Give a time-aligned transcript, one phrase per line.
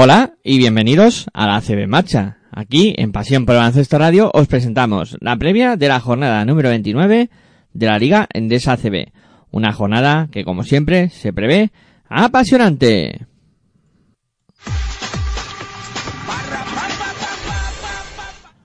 [0.00, 2.38] Hola y bienvenidos a la CB Marcha.
[2.52, 7.28] Aquí, en Pasión por el Radio, os presentamos la previa de la jornada número 29
[7.72, 9.10] de la Liga Endesa CB.
[9.50, 11.72] Una jornada que, como siempre, se prevé
[12.08, 13.26] apasionante.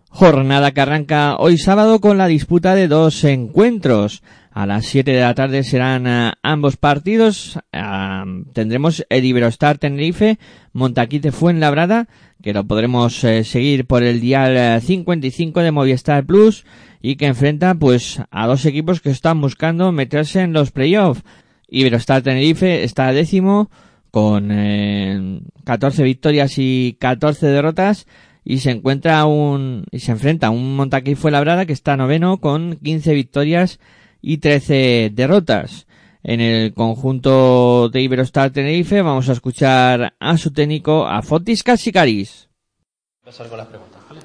[0.09, 4.21] Jornada que arranca hoy sábado con la disputa de dos encuentros.
[4.53, 7.57] A las 7 de la tarde serán uh, ambos partidos.
[7.73, 10.37] Uh, tendremos el Iberostar Tenerife,
[10.73, 12.07] Montaquite Fuenlabrada,
[12.39, 16.65] que lo podremos uh, seguir por el dial 55 de Movistar Plus
[17.01, 21.23] y que enfrenta pues a dos equipos que están buscando meterse en los playoffs.
[21.67, 23.71] Iberostar Tenerife está décimo
[24.11, 24.49] con
[25.63, 28.05] 14 victorias y 14 derrotas
[28.45, 32.75] y se encuentra un y se enfrenta a un Montaquí Fuenlabrada que está noveno con
[32.75, 33.79] 15 victorias
[34.23, 35.85] y 13 derrotas.
[36.23, 42.49] En el conjunto de Iberostar Tenerife vamos a escuchar a su técnico, a Fotis Casicaris.
[43.21, 44.21] Empezar con las preguntas, ¿vale?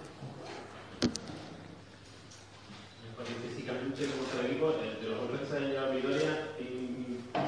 [3.49, 4.67] Físicamente, ¿cómo está el equipo?
[5.03, 6.49] De los golpes que se han llevado Vitoria,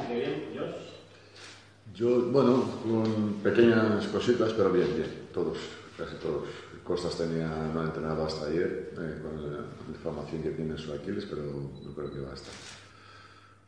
[0.06, 1.95] ¿sigue bien, Josh?
[1.95, 5.59] Yo, bueno, con pequeñas cositas, pero bien, bien, todos,
[6.01, 6.48] casi todos.
[6.84, 11.27] Costas tenía, no ha entrenado hasta ayer, eh, con la información que tiene su Aquiles,
[11.27, 12.55] pero no creo que va a estar.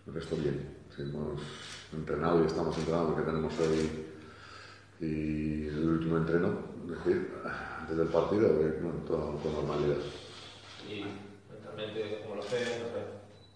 [0.06, 1.40] El resto bien, sí, hemos
[1.92, 4.06] entrenado y estamos entrenando que tenemos hoy
[5.00, 7.30] y el último entreno, es decir,
[7.80, 9.98] antes del partido, bueno, todo con normalidad.
[10.88, 11.04] Y
[11.52, 12.82] mentalmente, ¿cómo lo ves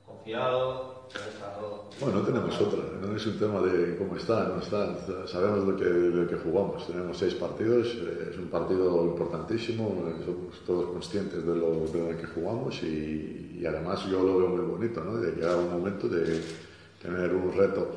[0.04, 0.95] confiado?
[1.14, 4.60] ¿Lo ves estado- Bueno, no tenemos otra, no es un tema de cómo está, no
[4.60, 10.04] está, sabemos lo que, lo que jugamos, tenemos seis partidos, eh, es un partido importantísimo,
[10.24, 14.48] somos todos conscientes de lo, de lo que jugamos y, y además yo lo veo
[14.48, 15.16] muy bonito, ¿no?
[15.16, 16.42] de llegar a un momento de
[17.00, 17.96] tener un reto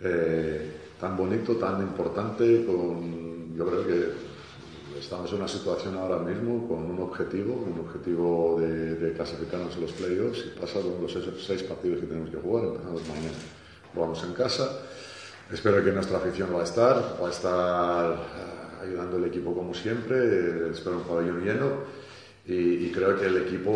[0.00, 4.31] eh, tan bonito, tan importante, con, yo creo que
[4.98, 9.82] estamos en una situación ahora mismo con un objetivo, un objetivo de, de clasificarnos en
[9.82, 13.38] los playoffs y pasar los seis, seis partidos que tenemos que jugar, empezamos mañana.
[13.94, 14.80] Jugamos en casa,
[15.52, 19.74] espero que nuestra afición va a estar, va a estar eh, ayudando al equipo como
[19.74, 21.70] siempre, espero un pabellón lleno
[22.46, 23.70] y, y creo que el equipo,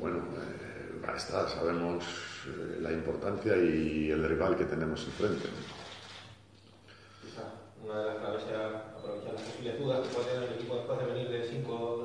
[0.00, 2.04] bueno, eh, va a estar, sabemos
[2.46, 5.48] eh, la importancia y el rival que tenemos enfrente.
[7.84, 8.91] Una de las claves aprovechar
[9.34, 11.98] posibles que puede tener de venir de cinco.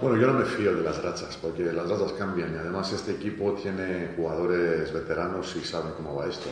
[0.00, 3.12] Bueno, yo no me fío de las rachas, porque las rachas cambian y además este
[3.12, 6.48] equipo tiene jugadores veteranos y saben cómo va esto.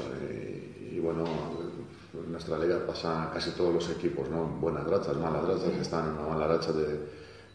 [0.93, 1.25] Y, bueno,
[2.15, 4.45] en nuestra liga pasa casi todos los equipos, ¿no?
[4.45, 6.99] Buenas rachas, malas rachas, están en una mala racha de,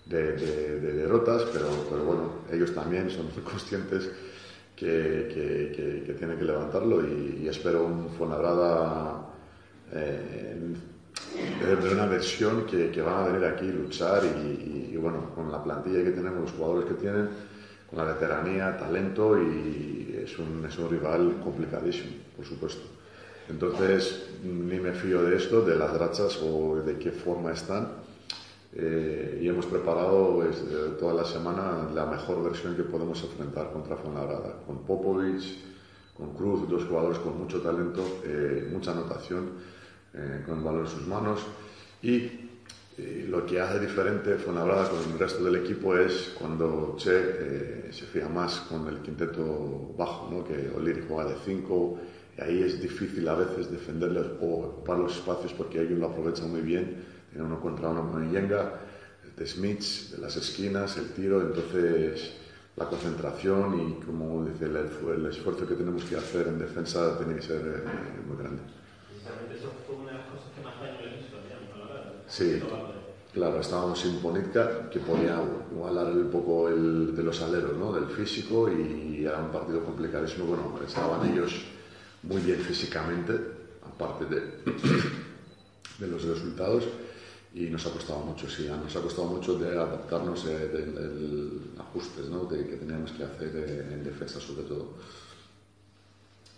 [0.05, 1.67] de- de- de derrotas, pero,
[2.03, 4.09] bueno, ellos también son muy conscientes
[4.75, 5.29] que,
[5.75, 9.27] que- que- tienen que levantarlo y, y espero un Fuenlabrada
[9.93, 10.73] eh,
[11.31, 15.31] de, una versión que, que van a venir aquí a luchar y, y- y, bueno,
[15.35, 17.29] con la plantilla que tenemos, los jugadores que tienen,
[17.89, 22.83] con la veteranía, talento y es un, es un rival complicadísimo, por supuesto.
[23.50, 27.88] Entonces, ni me fío de esto, de las rachas o de qué forma están.
[28.75, 30.63] Eh, y hemos preparado pues,
[31.00, 35.44] toda la semana la mejor versión que podemos enfrentar contra Fuenlabrada, con Popovic,
[36.17, 39.51] con Cruz, dos jugadores con mucho talento, eh, mucha anotación,
[40.13, 41.41] eh, con el balón en sus manos.
[42.01, 42.50] Y
[42.97, 47.90] eh, lo que hace diferente Fuenlabrada con el resto del equipo es cuando Che eh,
[47.91, 50.44] se fija más con el quinteto bajo, ¿no?
[50.44, 52.00] que O'Leary juega de 5,
[52.38, 56.51] y ahí es difícil a veces defenderles o ocupar los espacios porque ellos lo aprovechan
[56.51, 58.80] muy bien, tienen uno contra uno con Yenga,
[59.36, 62.33] de Smiths, de las esquinas, el tiro, entonces
[62.75, 67.36] la concentración y como dice el, el esfuerzo que tenemos que hacer en defensa tiene
[67.36, 68.62] que ser eh, muy grande.
[69.07, 72.13] Precisamente eso fue una de las cosas que más daño le hizo, digamos, la verdad.
[72.33, 72.59] Sí,
[73.31, 75.39] claro, estábamos sin Ponitka, que podía
[75.71, 77.94] igualar un poco el, de los aleros, ¿no?
[77.94, 80.47] del físico, y era un partido complicadísimo.
[80.47, 81.63] Bueno, estaban ellos
[82.24, 83.33] muy bien físicamente,
[83.85, 84.41] aparte de,
[86.00, 86.85] de los resultados,
[87.53, 92.30] y nos ha costado mucho, sí, nos ha costado mucho de adaptarnos eh, del, ajustes
[92.30, 92.45] ¿no?
[92.45, 93.56] de, que teníamos que hacer
[93.94, 94.94] en defensa sobre todo.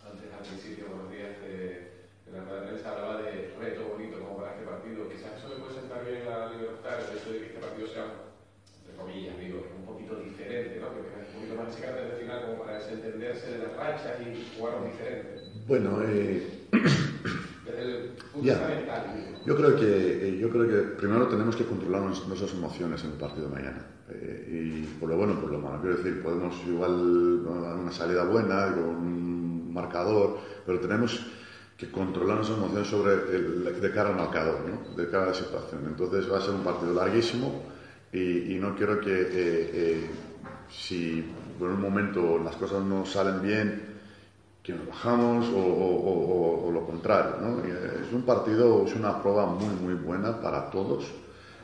[0.10, 1.96] Antes, al principio, buenos días, eh,
[2.28, 5.08] en la rueda de prensa hablaba de reto bonito como para este partido.
[5.10, 7.84] Quizás eso le puede sentar bien a la libertad, el hecho de que este partido
[7.96, 8.12] sea,
[8.84, 10.92] entre comillas, digo, un poquito diferente, ¿no?
[10.92, 14.14] que tenga un poquito más ese carácter de final como para desentenderse de las rachas
[14.22, 15.42] y jugar diferente.
[15.68, 16.68] Bueno, eh,
[17.66, 18.60] Desde el punto Ya.
[18.68, 19.04] mental.
[19.46, 23.18] Yo creo que eh, yo creo que primero tenemos que controlar nuestras emociones en el
[23.18, 24.48] partido de mañana Eh,
[24.86, 28.72] y por lo bueno por lo malo quiero decir podemos igual dar una salida buena
[28.76, 31.26] con un marcador pero tenemos
[31.76, 34.96] que controlar nuestras emociones sobre el, de cara al marcador, ¿no?
[34.96, 35.82] de cara a la situación.
[35.88, 37.64] Entonces va a ser un partido larguísimo
[38.16, 39.30] y, no quiero que eh,
[39.74, 40.10] eh,
[40.70, 41.24] si
[41.60, 43.96] por un momento las cosas no salen bien,
[44.66, 47.36] que nos bajamos o, lo contrario.
[47.40, 47.64] ¿no?
[47.64, 51.06] Es un partido, es una prueba muy, muy buena para todos,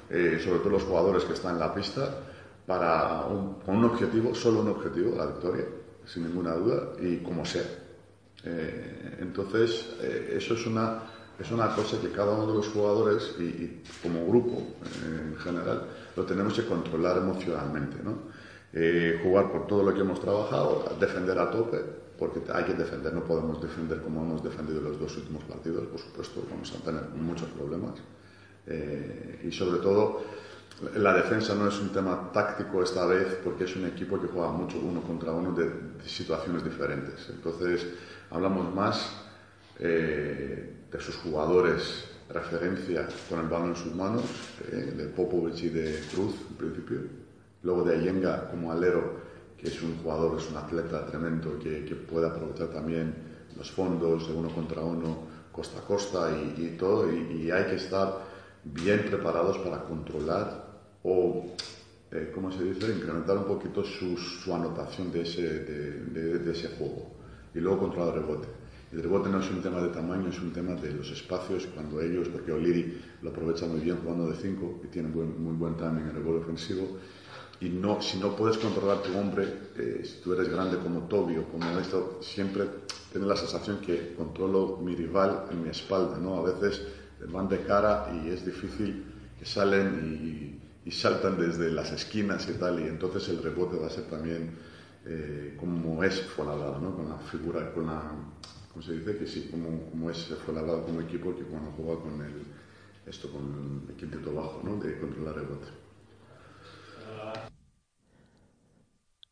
[0.09, 2.09] eh, sobre todo los jugadores que están en la pista,
[2.67, 3.23] para
[3.65, 5.65] con un objetivo, solo un objetivo, la victoria,
[6.05, 7.63] sin ninguna duda, y como sea.
[8.43, 11.03] Eh, entonces, eh, eso es una,
[11.41, 14.63] es una cosa que cada uno de los jugadores y, como grupo
[15.05, 17.97] en general lo tenemos que controlar emocionalmente.
[18.03, 18.31] ¿no?
[19.23, 21.77] jugar por todo lo que hemos trabajado, defender a tope,
[22.21, 25.99] porque hay que defender, no podemos defender como hemos defendido los dos últimos partidos, por
[25.99, 27.95] supuesto, vamos a tener muchos problemas.
[28.67, 30.21] Eh, y sobre todo,
[30.95, 34.51] la defensa no es un tema táctico esta vez, porque es un equipo que juega
[34.51, 35.71] mucho uno contra uno de,
[36.05, 37.27] situaciones diferentes.
[37.29, 37.87] Entonces,
[38.29, 39.25] hablamos más
[39.79, 44.23] eh, de sus jugadores referencia con el balón en sus manos,
[44.71, 46.99] eh, de Popovic y de Cruz, en principio.
[47.63, 49.21] Luego de Allenga como alero
[49.57, 53.13] que es un jugador, es un atleta tremendo que, que puede aprovechar también
[53.55, 55.19] los fondos de uno contra uno,
[55.51, 58.25] costa a costa y, todo, y, hay que estar
[58.63, 60.65] bien preparados para controlar
[61.03, 61.45] o,
[62.11, 67.11] eh, ¿cómo se dice?, incrementar un poquito su, su anotación de ese, de, ese juego
[67.53, 68.47] y luego controlar el rebote.
[68.91, 72.01] El rebote no es un tema de tamaño, es un tema de los espacios, cuando
[72.01, 76.03] ellos, porque Oliri lo aprovecha muy bien jugando de 5 y tiene muy buen timing
[76.03, 76.97] en el rebote ofensivo,
[77.61, 79.47] y no, si no puedes controlar tu hombre,
[79.77, 82.65] eh, si tú eres grande como Toby o como esto, siempre
[83.11, 86.37] tienes la sensación que controlo mi rival en mi espalda, ¿no?
[86.37, 86.81] A veces
[87.29, 89.05] van de cara y es difícil
[89.37, 93.87] que salen y, y saltan desde las esquinas y tal, y entonces el rebote va
[93.87, 94.51] a ser también
[95.05, 96.95] eh, como es Fuenlabrada, ¿no?
[96.95, 98.11] Con la figura, con la,
[98.71, 99.17] ¿cómo se dice?
[99.17, 102.45] Que sí, como, como es Fuenlabrada como equipo que cuando juega con el,
[103.05, 104.77] esto, con el quinteto bajo, ¿no?
[104.77, 105.67] De controlar el rebote.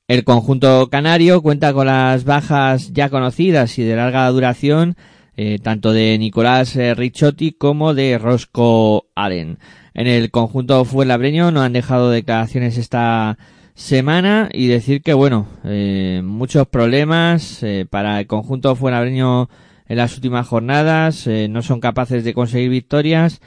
[0.08, 4.96] El conjunto canario cuenta con las bajas ya conocidas y de larga duración,
[5.38, 9.60] eh, tanto de Nicolás eh, Ricciotti como de Rosco Allen.
[9.94, 13.38] En el conjunto fuenlabreño no han dejado declaraciones esta
[13.80, 19.50] semana y decir que bueno, eh, muchos problemas para el conjunto fuenlabreño
[19.88, 23.42] en las últimas jornadas, no son capaces de conseguir victorias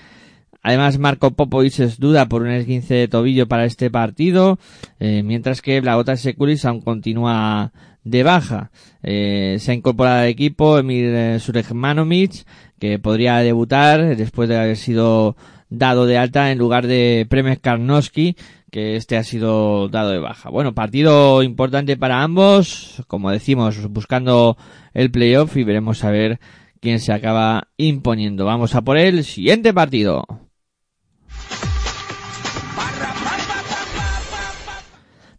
[0.62, 4.60] Además, Marco Popovic es duda por un esguince de tobillo para este partido,
[5.00, 7.72] eh, mientras que Blagota Sekulis aún continúa
[8.04, 8.70] de baja.
[9.02, 12.46] Eh, se ha incorporado al equipo Emir eh, Surejmanovic,
[12.78, 15.36] que podría debutar después de haber sido
[15.68, 18.36] dado de alta en lugar de Premes Karnowski,
[18.72, 20.48] que este ha sido dado de baja.
[20.48, 24.56] Bueno, partido importante para ambos, como decimos, buscando
[24.94, 26.40] el playoff y veremos a ver
[26.80, 28.46] quién se acaba imponiendo.
[28.46, 30.24] Vamos a por el siguiente partido.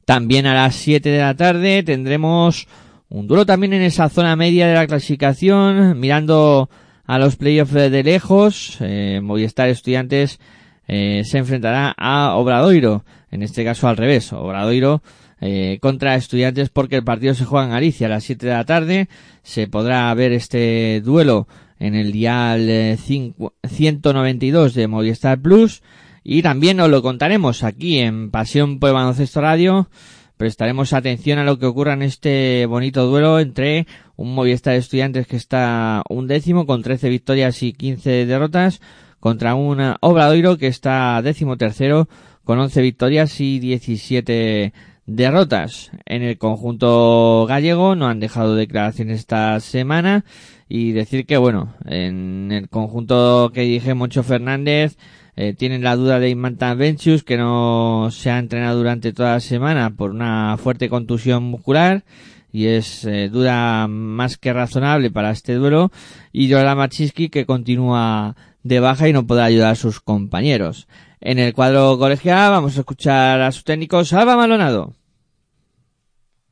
[0.06, 2.68] También a las 7 de la tarde tendremos
[3.10, 6.70] un duelo también en esa zona media de la clasificación, mirando
[7.06, 8.78] a los playoffs de lejos.
[8.80, 10.40] Eh, Movistar Estudiantes
[10.88, 15.02] eh, se enfrentará a Obradoiro, en este caso al revés, Obradoiro
[15.42, 18.64] eh, contra Estudiantes porque el partido se juega en Galicia a las 7 de la
[18.64, 19.10] tarde.
[19.42, 21.48] Se podrá ver este duelo
[21.80, 25.82] en el dial 192 de Movistar Plus.
[26.24, 29.90] Y también os lo contaremos aquí en Pasión por el Baloncesto Radio.
[30.38, 35.26] Prestaremos atención a lo que ocurra en este bonito duelo entre un Movistar de Estudiantes
[35.26, 38.80] que está un décimo con 13 victorias y 15 derrotas
[39.20, 42.08] contra un Obradoiro que está décimo tercero
[42.44, 44.74] con 11 victorias y 17
[45.06, 45.92] derrotas.
[46.06, 50.26] En el conjunto gallego no han dejado declaraciones esta semana
[50.70, 54.98] y decir que bueno, en el conjunto que dije Moncho Fernández
[55.36, 59.40] eh, tienen la duda de Imantan Ventures, que no se ha entrenado durante toda la
[59.40, 62.04] semana por una fuerte contusión muscular
[62.52, 65.92] y es eh, duda más que razonable para este duelo.
[66.32, 70.88] Y Yola Machiski, que continúa de baja y no puede ayudar a sus compañeros.
[71.26, 74.92] En el cuadro colegial vamos a escuchar a su técnico Salva Malonado.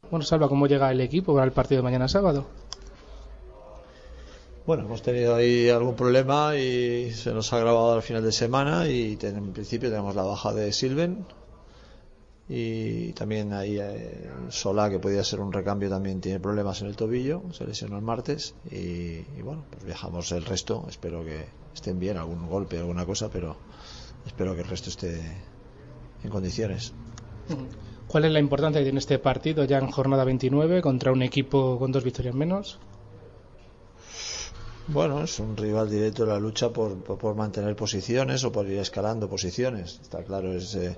[0.10, 2.48] Bueno, Salva, ¿cómo llega el equipo para el partido de mañana sábado?
[4.66, 8.88] Bueno, hemos tenido ahí algún problema y se nos ha grabado al final de semana
[8.88, 11.26] y en principio tenemos la baja de Silven
[12.48, 16.96] y también ahí eh, Solá que podía ser un recambio también tiene problemas en el
[16.96, 22.16] tobillo, se lesionó el martes y, bueno, pues viajamos el resto, espero que estén bien,
[22.16, 23.58] algún golpe, alguna cosa, pero
[24.26, 25.22] espero que el resto esté
[26.24, 26.94] en condiciones.
[28.08, 31.80] ¿Cuál es la importancia que tiene este partido ya en jornada 29 contra un equipo
[31.80, 32.80] con dos victorias menos?
[34.88, 38.80] Bueno, es un rival directo en la lucha por, por, mantener posiciones o por ir
[38.80, 40.00] escalando posiciones.
[40.02, 40.98] Está claro, es eh,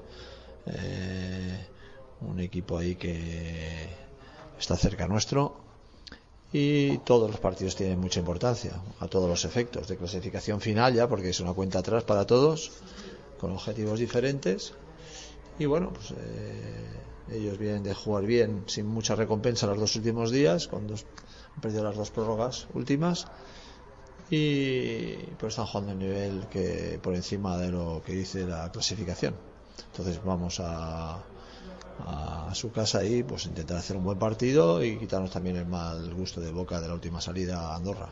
[0.66, 1.68] eh,
[2.22, 3.88] un equipo ahí que
[4.58, 5.63] está cerca nuestro
[6.54, 11.10] y todos los partidos tienen mucha importancia a todos los efectos de clasificación final ya
[11.10, 12.72] porque es una cuenta atrás para todos
[13.40, 14.74] con objetivos diferentes.
[15.58, 20.30] Y bueno pues eh, ellos vienen de jugar bien sin mucha recompensa los dos últimos
[20.30, 23.26] días cuando han perdido las dos prórrogas últimas.
[24.30, 29.36] Y pues están jugando a nivel que por encima de lo que dice la clasificación.
[29.92, 31.24] Entonces vamos a
[32.00, 36.14] a su casa y pues intentar hacer un buen partido y quitarnos también el mal
[36.14, 38.10] gusto de boca de la última salida a Andorra.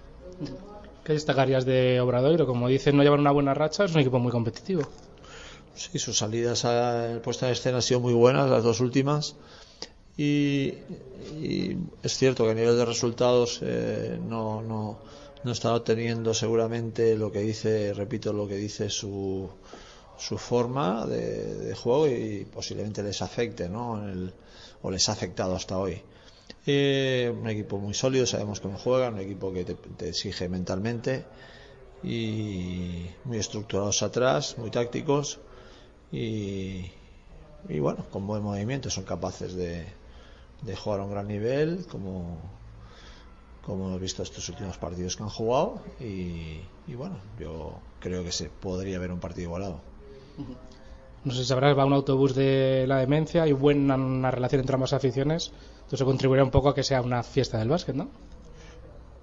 [1.04, 2.46] ¿Qué destacarías de Obradoiro?
[2.46, 4.84] Como dicen, no llevan una buena racha, es un equipo muy competitivo.
[5.74, 9.36] Sí, sus salidas a puesta en escena han sido muy buenas, las dos últimas.
[10.18, 10.74] Y,
[12.04, 15.00] es cierto que a nivel de resultados eh, no, no,
[15.44, 19.50] no está obteniendo seguramente lo que dice, repito, lo que dice su,
[20.22, 24.00] su forma de, juego y posiblemente les afecte, ¿no?
[24.84, 26.00] o les ha afectado hasta hoy.
[26.68, 31.26] Eh, un equipo muy sólido, sabemos cómo juega, un equipo que te, exige mentalmente
[32.04, 35.40] y muy estructurados atrás, muy tácticos
[36.12, 36.92] y,
[37.68, 39.88] y bueno, con buen movimiento son capaces de,
[40.62, 42.38] de jugar a un gran nivel como,
[43.66, 48.32] como hemos visto estos últimos partidos que han jugado y, y bueno, yo creo que
[48.32, 49.91] se podría ver un partido igualado.
[51.24, 54.74] No sé si sabrás, va un autobús de la demencia, y buena una relación entre
[54.74, 55.52] ambas aficiones,
[55.84, 58.08] entonces contribuirá un poco a que sea una fiesta del básquet, ¿no?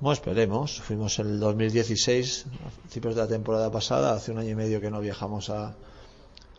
[0.00, 0.80] Bueno, esperemos.
[0.80, 4.80] Fuimos en el 2016, a principios de la temporada pasada, hace un año y medio
[4.80, 5.74] que no viajamos a,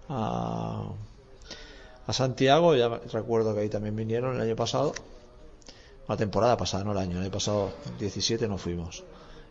[0.09, 0.93] a,
[2.11, 4.93] Santiago, ya recuerdo que ahí también vinieron el año pasado,
[6.07, 9.05] la temporada pasada, no el año, el año pasado 17 no fuimos.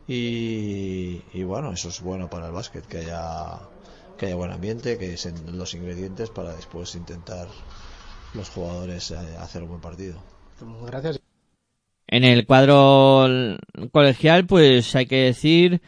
[0.06, 3.60] Y, y bueno, eso es bueno para el básquet, que haya
[4.18, 7.48] que haya buen ambiente, que sean los ingredientes para después intentar
[8.34, 10.22] los jugadores eh, hacer un buen partido.
[10.86, 11.20] Gracias.
[12.06, 13.58] En el cuadro
[13.92, 15.80] colegial, pues hay que decir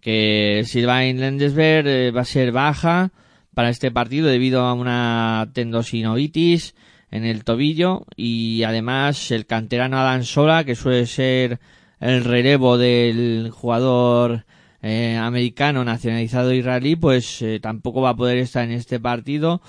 [0.00, 3.12] que Silvain Lendesberg eh, va a ser baja
[3.54, 6.74] para este partido debido a una tendosinovitis
[7.10, 11.60] en el tobillo y además el canterano Adam Sola, que suele ser
[12.00, 14.44] el relevo del jugador
[14.82, 19.60] eh, americano nacionalizado israelí, pues eh, tampoco va a poder estar en este partido.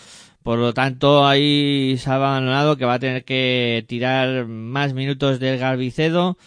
[0.43, 5.39] Por lo tanto, ahí se ha abandonado que va a tener que tirar más minutos
[5.39, 6.37] del Garbicedo,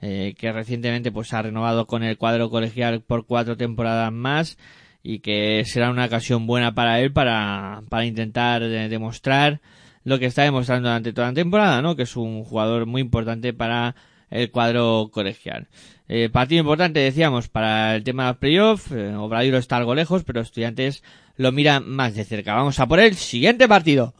[0.00, 4.58] eh, que recientemente pues ha renovado con el cuadro colegial por cuatro temporadas más
[5.02, 9.60] y que será una ocasión buena para él para, para intentar demostrar
[10.04, 11.96] lo que está demostrando durante toda la temporada, ¿no?
[11.96, 13.94] Que es un jugador muy importante para
[14.30, 15.68] el cuadro colegial.
[16.06, 18.92] Eh, partido importante, decíamos, para el tema de playoff.
[18.92, 21.02] Eh, Obradiro está algo lejos, pero Estudiantes
[21.36, 22.54] lo miran más de cerca.
[22.54, 24.14] Vamos a por el siguiente partido.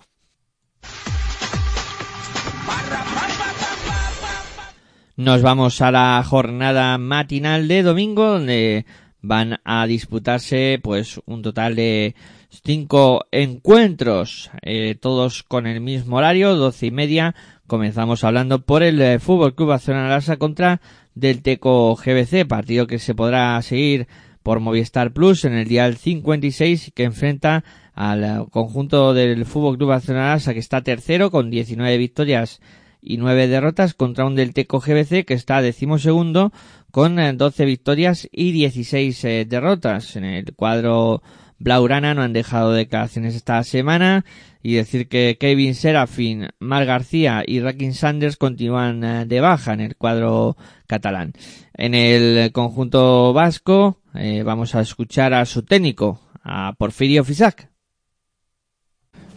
[5.16, 8.84] Nos vamos a la jornada matinal de domingo, donde
[9.20, 12.16] van a disputarse, pues, un total de
[12.64, 17.34] cinco encuentros, eh, todos con el mismo horario, doce y media.
[17.66, 20.82] Comenzamos hablando por el eh, Fútbol Club Barcelona contra
[21.14, 24.06] del Teco GBC, partido que se podrá seguir
[24.42, 30.38] por Movistar Plus en el día 56 que enfrenta al conjunto del Fútbol Club Barcelona
[30.38, 32.60] que está tercero con 19 victorias
[33.00, 36.52] y 9 derrotas contra un del Teco GBC que está decimosegundo
[36.90, 40.16] con 12 eh, victorias y 16 eh, derrotas.
[40.16, 41.22] En el cuadro
[41.58, 44.26] Blaurana no han dejado declaraciones esta semana
[44.66, 49.82] y decir que Kevin Serafin, Mar García y Rakin Sanders continúan eh, de baja en
[49.82, 50.56] el cuadro
[50.86, 51.34] catalán.
[51.74, 57.68] En el conjunto vasco eh, vamos a escuchar a su técnico, a Porfirio Fisac.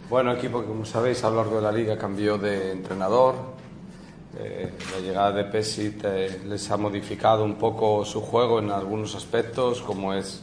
[0.08, 3.34] Bueno, equipo que como sabéis a lo largo de la liga cambió de entrenador.
[4.38, 6.04] Eh, la llegada de Pesit
[6.46, 10.42] les ha modificado un poco su juego en algunos aspectos, como es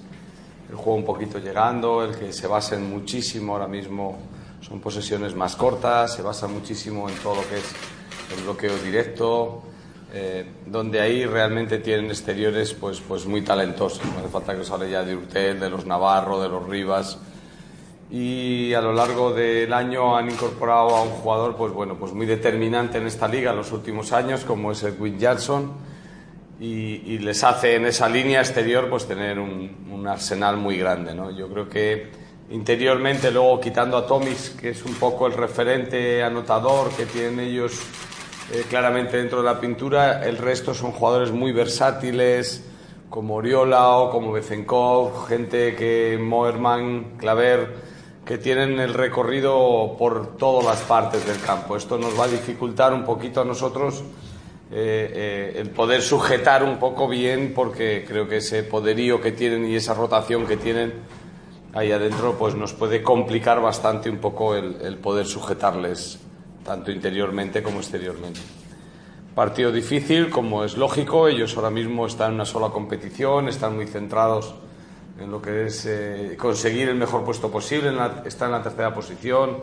[0.70, 4.35] el juego un poquito llegando, el que se basen muchísimo ahora mismo,
[4.68, 7.76] son posesiones más cortas, se basa muchísimo en todo lo que es
[8.36, 9.62] el bloqueo directo,
[10.14, 14.04] eh, donde ahí realmente tienen exteriores pues, pues muy talentosos.
[14.06, 17.20] No hace falta que os hable ya de Urtel, de los Navarro, de los Rivas.
[18.10, 22.26] Y a lo largo del año han incorporado a un jugador pues, bueno, pues muy
[22.26, 25.74] determinante en esta liga en los últimos años, como es Edwin Jackson
[26.60, 31.16] y, les hace en esa línea exterior pues tener un, arsenal muy grande.
[31.16, 31.32] ¿no?
[31.32, 32.12] Yo creo que
[32.50, 37.80] interiormente, luego quitando a Tomis, que es un poco el referente anotador que tienen ellos
[38.52, 42.64] eh, claramente dentro de la pintura, el resto son jugadores muy versátiles,
[43.10, 50.66] como Oriola o como Bezenkov, gente que Moerman, Claver, que tienen el recorrido por todas
[50.66, 51.78] las partes del campo.
[51.78, 54.04] Esto nos va a dificultar un poquito a nosotros
[54.72, 59.66] eh, eh, el poder sujetar un poco bien, porque creo que ese poderío que tienen
[59.66, 60.94] y esa rotación que tienen
[61.76, 66.18] ahí adentro, pues nos puede complicar bastante un poco el, poder sujetarles,
[66.64, 68.40] tanto interiormente como exteriormente.
[69.36, 73.88] Partido difícil, como es lógico, ellos ahora mismo están en una sola competición, están muy
[73.88, 74.56] centrados
[75.20, 77.92] en lo que es eh, conseguir el mejor puesto posible,
[78.26, 79.58] están en la tercera posición,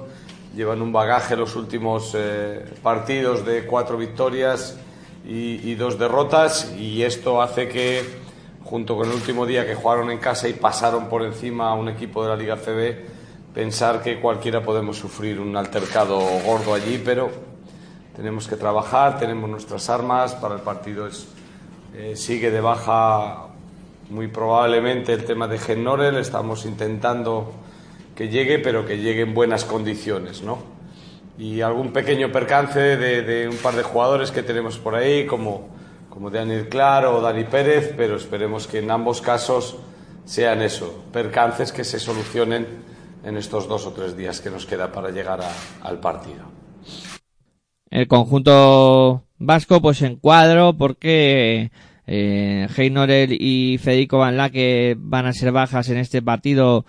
[0.54, 4.78] llevan un bagaje los últimos eh, partidos de cuatro victorias
[5.26, 8.21] y, y, dos derrotas y esto hace que,
[8.64, 11.88] junto con el último día que jugaron en casa y pasaron por encima a un
[11.88, 17.30] equipo de la Liga CB, pensar que cualquiera podemos sufrir un altercado gordo allí, pero
[18.16, 21.26] tenemos que trabajar, tenemos nuestras armas, para el partido es,
[21.94, 23.48] eh, sigue de baja
[24.10, 27.52] muy probablemente el tema de Gennorel, estamos intentando
[28.14, 30.58] que llegue, pero que llegue en buenas condiciones, ¿no?
[31.38, 35.68] Y algún pequeño percance de un par de jugadores que tenemos por ahí, como,
[36.12, 39.78] como Daniel Claro o Dani Pérez, pero esperemos que en ambos casos
[40.26, 42.66] sean eso, percances que se solucionen
[43.24, 45.50] en estos dos o tres días que nos queda para llegar a,
[45.80, 46.44] al partido.
[47.90, 51.70] El conjunto vasco pues en cuadro porque
[52.06, 56.84] eh, Heinorel y Federico Van que van a ser bajas en este partido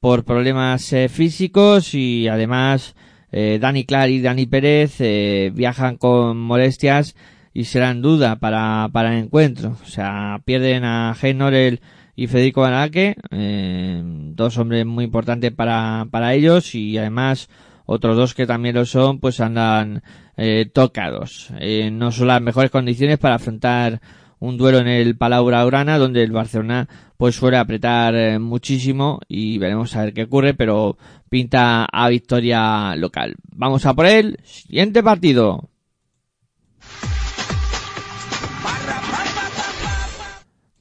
[0.00, 2.94] por problemas eh, físicos y además
[3.32, 7.14] eh, Dani Clar y Dani Pérez eh, viajan con molestias
[7.54, 9.76] y serán duda para, para el encuentro.
[9.82, 11.80] O sea, pierden a Heinorel
[12.14, 17.48] y Federico Van eh, dos hombres muy importantes para, para ellos y además
[17.86, 20.02] otros dos que también lo son, pues andan
[20.36, 21.50] eh, tocados.
[21.58, 24.00] Eh, no son las mejores condiciones para afrontar
[24.38, 29.58] un duelo en el Palau Blaugrana, donde el Barcelona pues suele apretar eh, muchísimo y
[29.58, 30.96] veremos a ver qué ocurre, pero
[31.28, 33.36] pinta a victoria local.
[33.54, 35.68] Vamos a por el siguiente partido.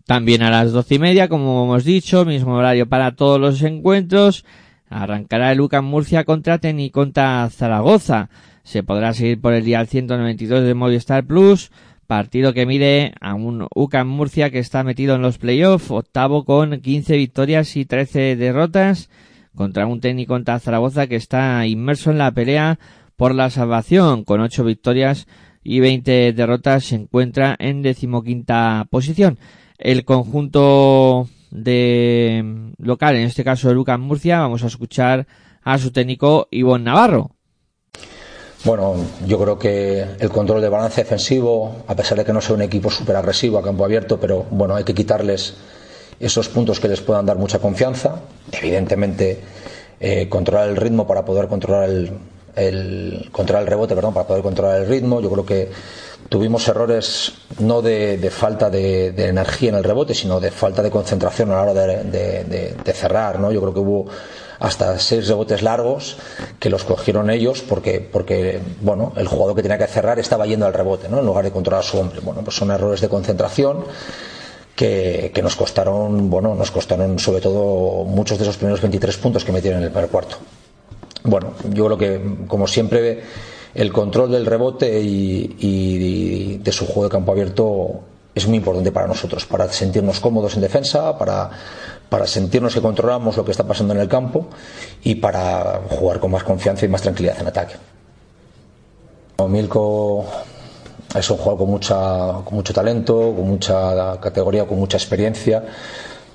[0.05, 4.45] También a las doce y media, como hemos dicho, mismo horario para todos los encuentros.
[4.89, 8.29] Arrancará el UCAM Murcia contra Teni contra Zaragoza.
[8.63, 11.71] Se podrá seguir por el día 192 de Movistar Plus.
[12.07, 16.81] Partido que mide a un UCAM Murcia que está metido en los playoffs, octavo con
[16.81, 19.09] 15 victorias y 13 derrotas,
[19.55, 22.79] contra un técnico contra Zaragoza que está inmerso en la pelea
[23.15, 25.25] por la salvación, con 8 victorias
[25.63, 29.37] y 20 derrotas, se encuentra en decimoquinta posición.
[29.81, 35.25] El conjunto de local, en este caso de Lucas Murcia, vamos a escuchar
[35.63, 37.31] a su técnico Ivonne Navarro.
[38.63, 38.93] Bueno,
[39.25, 42.61] yo creo que el control de balance defensivo, a pesar de que no sea un
[42.61, 45.55] equipo súper agresivo a campo abierto, pero bueno, hay que quitarles
[46.19, 48.21] esos puntos que les puedan dar mucha confianza.
[48.51, 49.39] Evidentemente,
[49.99, 52.11] eh, controlar el ritmo para poder controlar el,
[52.55, 55.21] el, controlar el rebote, perdón, para poder controlar el ritmo.
[55.21, 55.71] Yo creo que
[56.31, 60.89] tuvimos errores no de, falta de, de, energía en el rebote, sino de falta de
[60.89, 63.37] concentración a la hora de, de cerrar.
[63.37, 63.51] ¿no?
[63.51, 64.05] Yo creo que hubo
[64.57, 66.15] hasta seis rebotes largos
[66.57, 70.65] que los cogieron ellos porque, porque bueno, el jugador que tenía que cerrar estaba yendo
[70.65, 71.19] al rebote, ¿no?
[71.19, 72.21] en lugar de controlar a su hombre.
[72.21, 73.83] Bueno, pues son errores de concentración.
[74.73, 79.43] Que, que, nos costaron, bueno, nos costaron sobre todo muchos de esos primeros 23 puntos
[79.43, 80.37] que metieron en el primer cuarto.
[81.23, 83.21] Bueno, yo creo que, como siempre,
[83.73, 88.01] el control del rebote y, de su juego de campo abierto
[88.34, 91.49] es muy importante para nosotros, para sentirnos cómodos en defensa, para,
[92.10, 94.47] para sentirnos que controlamos lo que está pasando en el campo
[95.03, 97.75] y para jugar con más confianza y más tranquilidad en ataque.
[99.47, 100.23] Milko
[101.15, 101.97] es un jugador con, mucha,
[102.45, 105.63] con mucho talento, con mucha categoría, con mucha experiencia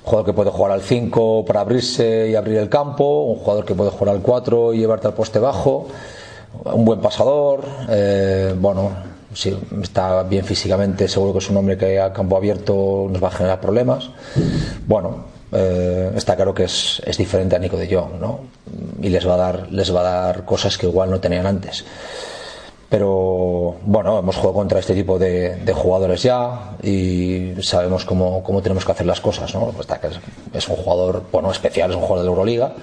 [0.07, 3.75] jugador que puede jugar al 5 para abrirse y abrir el campo, un jugador que
[3.75, 5.87] puede jugar al 4 y llevarte al poste bajo,
[6.65, 8.91] un buen pasador, eh, bueno,
[9.33, 13.27] si está bien físicamente, seguro que es un hombre que a campo abierto nos va
[13.27, 14.09] a generar problemas.
[14.87, 18.39] Bueno, eh, está claro que es, es, diferente a Nico de Jong, ¿no?
[19.01, 21.85] Y les va a dar, les va a dar cosas que igual no tenían antes
[22.89, 28.61] pero bueno, hemos jugado contra este tipo de, de jugadores ya y sabemos cómo, cómo,
[28.61, 29.67] tenemos que hacer las cosas, ¿no?
[29.71, 30.19] Pues es,
[30.53, 32.73] es, un jugador, bueno, especial, es un jugador de Euroliga,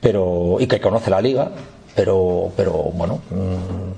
[0.00, 1.50] pero, y que conoce la liga,
[1.94, 3.92] pero, pero bueno, mmm,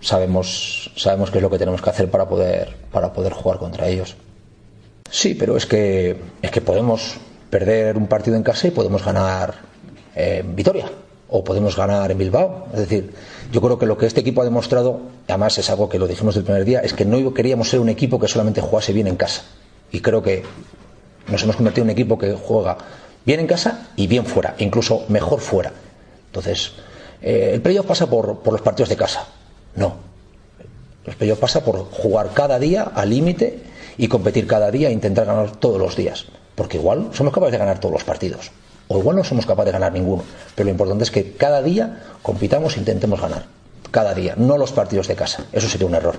[0.00, 3.88] sabemos, sabemos qué es lo que tenemos que hacer para poder, para poder jugar contra
[3.88, 4.16] ellos.
[5.10, 7.16] Sí, pero es que, es que podemos
[7.50, 9.54] perder un partido en casa y podemos ganar
[10.14, 10.90] en eh, Vitoria
[11.30, 12.66] o podemos ganar en Bilbao.
[12.72, 13.12] Es decir,
[13.52, 16.34] yo creo que lo que este equipo ha demostrado, además es algo que lo dijimos
[16.34, 19.16] del primer día, es que no queríamos ser un equipo que solamente jugase bien en
[19.16, 19.42] casa.
[19.92, 20.42] Y creo que
[21.28, 22.78] Nos hemos convertido en un equipo que juega
[23.26, 25.72] bien en casa y bien fuera, incluso mejor fuera.
[26.26, 26.72] Entonces,
[27.22, 29.26] eh, ¿el playoff pasa por, por los partidos de casa?
[29.74, 29.96] No.
[31.04, 33.60] El playoff pasa por jugar cada día al límite
[33.96, 36.26] y competir cada día e intentar ganar todos los días.
[36.54, 38.50] Porque igual somos capaces de ganar todos los partidos.
[38.88, 40.22] O igual no somos capaces de ganar ninguno.
[40.54, 43.46] Pero lo importante es que cada día compitamos e intentemos ganar.
[43.90, 45.44] Cada día, no los partidos de casa.
[45.52, 46.16] Eso sería un error.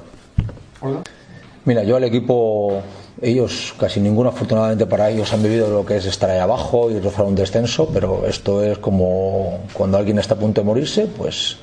[1.66, 2.82] Mira, yo al equipo,
[3.22, 7.00] ellos, casi ninguno afortunadamente para ellos han vivido lo que es estar ahí abajo y
[7.00, 11.58] rozar un descenso, pero esto es como cuando alguien está a punto de morirse, pues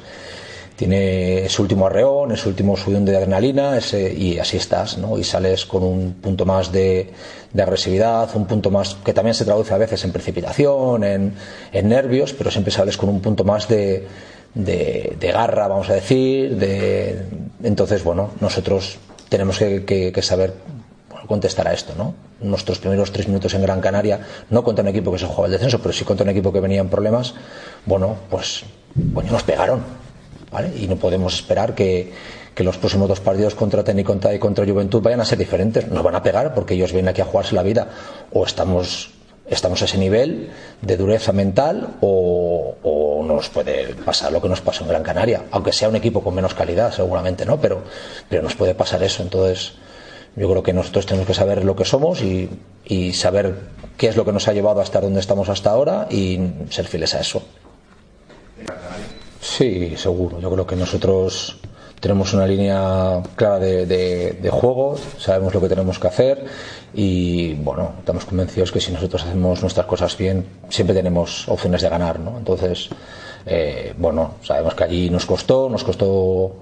[0.77, 3.79] tiene ese último arreón, ese último subidón de adrenalina
[4.15, 5.19] y así estás, ¿no?
[5.19, 7.11] Y sales con un punto más de,
[7.59, 11.33] agresividad, un punto más que también se traduce a veces en precipitación, en,
[11.73, 14.07] en nervios, pero siempre sales con un punto más de,
[14.55, 17.23] de, de garra, vamos a decir, de,
[17.63, 20.55] entonces, bueno, nosotros tenemos que, que, que saber
[21.27, 22.15] contestar a esto, ¿no?
[22.41, 25.53] Nuestros primeros tres minutos en Gran Canaria, no contra un equipo que se jugaba el
[25.53, 27.35] descenso, pero sí contra un equipo que venía en problemas,
[27.85, 29.81] bueno, pues, bueno, nos pegaron,
[30.51, 30.73] ¿vale?
[30.79, 32.12] Y no podemos esperar que,
[32.57, 35.89] los próximos dos partidos contra Teniconta y contra Juventud vayan a ser diferentes.
[35.89, 37.89] Nos van a pegar porque ellos vienen aquí a jugarse la vida.
[38.33, 39.11] O estamos,
[39.49, 40.51] estamos a ese nivel
[40.83, 45.45] de dureza mental o, o nos puede pasar lo que nos pasó en Gran Canaria.
[45.51, 47.61] Aunque sea un equipo con menos calidad, seguramente, ¿no?
[47.61, 47.83] Pero,
[48.29, 49.23] pero nos puede pasar eso.
[49.23, 49.75] Entonces,
[50.35, 52.49] yo creo que nosotros tenemos que saber lo que somos y,
[52.85, 53.55] y saber
[53.97, 56.39] qué es lo que nos ha llevado a estar donde estamos hasta ahora y
[56.71, 57.43] ser fieles a eso.
[59.41, 60.41] Sí, seguro.
[60.41, 61.59] Yo creo que nosotros
[62.01, 66.45] tenemos una línea clara de, de, juego, sabemos lo que tenemos que hacer
[66.95, 71.89] y bueno, estamos convencidos que si nosotros hacemos nuestras cosas bien, siempre tenemos opciones de
[71.89, 72.39] ganar, ¿no?
[72.39, 72.91] Entonces,
[73.47, 76.57] eh, bueno, sabemos que allí nos costó, nos costó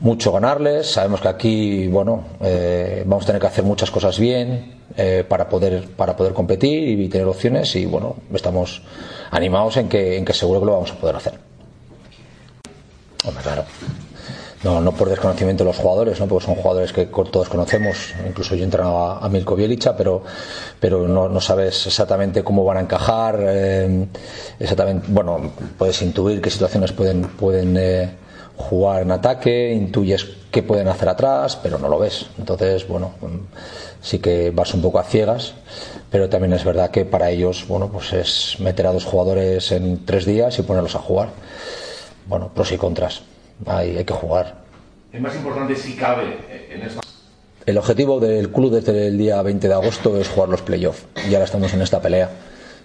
[0.00, 4.74] mucho ganarles, sabemos que aquí, bueno, eh, vamos a tener que hacer muchas cosas bien
[4.96, 8.82] eh, para poder para poder competir y tener opciones y bueno, estamos
[9.30, 11.34] animados en que, en que seguro que lo vamos a poder hacer.
[13.42, 13.64] Claro.
[14.66, 16.26] No, no por desconocimiento de los jugadores, ¿no?
[16.26, 20.24] porque son jugadores que todos conocemos, incluso yo he entrenado a, Milko Bielicha, pero,
[20.80, 24.08] pero no, no, sabes exactamente cómo van a encajar, eh,
[24.58, 28.10] exactamente, bueno, puedes intuir qué situaciones pueden, pueden eh,
[28.56, 32.26] jugar en ataque, intuyes qué pueden hacer atrás, pero no lo ves.
[32.36, 33.12] Entonces, bueno,
[34.00, 35.54] sí que vas un poco a ciegas,
[36.10, 40.04] pero también es verdad que para ellos, bueno, pues es meter a dos jugadores en
[40.04, 41.28] tres días y ponerlos a jugar.
[42.26, 43.22] Bueno, pros y contras
[43.64, 44.54] hay, hay que jugar.
[45.12, 46.38] Es más importante si cabe
[46.70, 47.00] en esta...
[47.64, 51.34] El objetivo del club desde el día 20 de agosto es jugar los playoffs y
[51.34, 52.30] ahora estamos en esta pelea.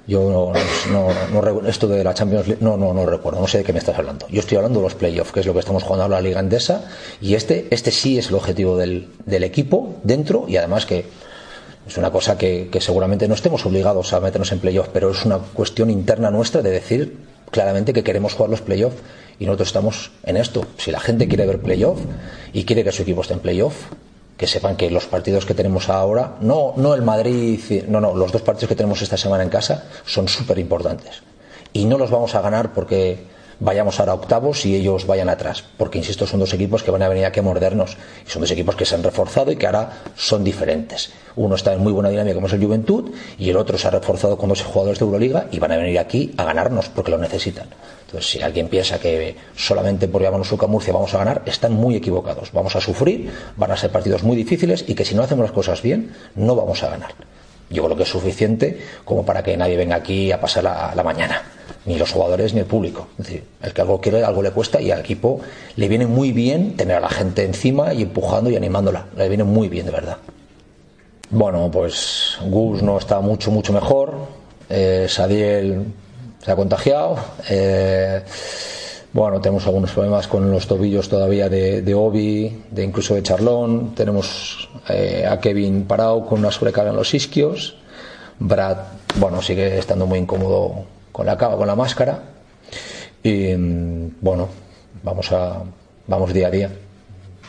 [0.07, 0.53] Yo no,
[0.91, 3.71] no, no, esto de la Champions League, no, no, no recuerdo, no sé de qué
[3.71, 4.27] me estás hablando.
[4.29, 6.39] Yo estoy hablando de los playoffs, que es lo que estamos jugando ahora la Liga
[6.39, 6.89] Endesa,
[7.21, 11.05] y este, este sí es el objetivo del, del equipo dentro, y además que
[11.87, 15.23] es una cosa que, que seguramente no estemos obligados a meternos en playoffs, pero es
[15.23, 17.17] una cuestión interna nuestra de decir
[17.51, 18.97] claramente que queremos jugar los playoffs
[19.41, 20.67] y nosotros estamos en esto.
[20.77, 21.99] Si la gente quiere ver playoff
[22.53, 23.87] y quiere que su equipo esté en playoff,
[24.37, 28.31] que sepan que los partidos que tenemos ahora, no, no el Madrid, no, no, los
[28.31, 31.23] dos partidos que tenemos esta semana en casa son súper importantes.
[31.73, 33.17] Y no los vamos a ganar porque
[33.59, 35.63] vayamos ahora a octavos y ellos vayan atrás.
[35.75, 37.97] Porque, insisto, son dos equipos que van a venir aquí a mordernos.
[38.27, 41.13] Y son dos equipos que se han reforzado y que ahora son diferentes.
[41.35, 43.91] Uno está en muy buena dinámica como es el Juventud y el otro se ha
[43.91, 47.17] reforzado con dos jugadores de Euroliga y van a venir aquí a ganarnos porque lo
[47.17, 47.67] necesitan.
[48.11, 51.95] Entonces, si alguien piensa que solamente por llamarnos Suca Murcia vamos a ganar, están muy
[51.95, 52.51] equivocados.
[52.51, 55.53] Vamos a sufrir, van a ser partidos muy difíciles y que si no hacemos las
[55.53, 57.13] cosas bien, no vamos a ganar.
[57.69, 61.41] Yo creo que es suficiente como para que nadie venga aquí a pasar la, mañana,
[61.85, 63.07] ni los jugadores ni el público.
[63.17, 65.39] Es decir, el que algo quiere, algo le cuesta y al equipo
[65.77, 69.05] le viene muy bien tener a la gente encima y empujando y animándola.
[69.15, 70.17] Le viene muy bien, de verdad.
[71.29, 74.15] Bueno, pues Gus no está mucho, mucho mejor.
[74.67, 75.85] Eh, Sadiel
[76.43, 77.17] se ha contagiado.
[77.49, 78.23] Eh,
[79.13, 83.93] bueno, tenemos algunos problemas con los tobillos todavía de, de Obi, de incluso de Charlón.
[83.93, 87.75] Tenemos eh, a Kevin parado con una sobrecarga en los isquios.
[88.39, 88.77] Brad,
[89.17, 92.23] bueno, sigue estando muy incómodo con la cava, con la máscara.
[93.21, 93.53] Y
[94.21, 94.47] bueno,
[95.03, 95.61] vamos a
[96.07, 96.71] vamos día a día.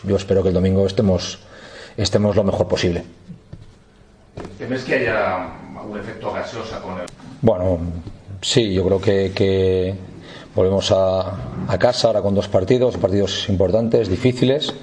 [0.02, 1.38] Yo espero que el domingo estemos
[1.96, 3.04] estemos lo mejor posible.
[4.58, 5.46] ¿Temes que haya
[5.88, 7.06] un efecto gaseosa con el...
[7.40, 7.78] Bueno,
[8.42, 9.94] sí, yo creo que,
[10.54, 11.38] volvemos a,
[11.78, 14.74] casa ahora con dos partidos, partidos importantes, difíciles.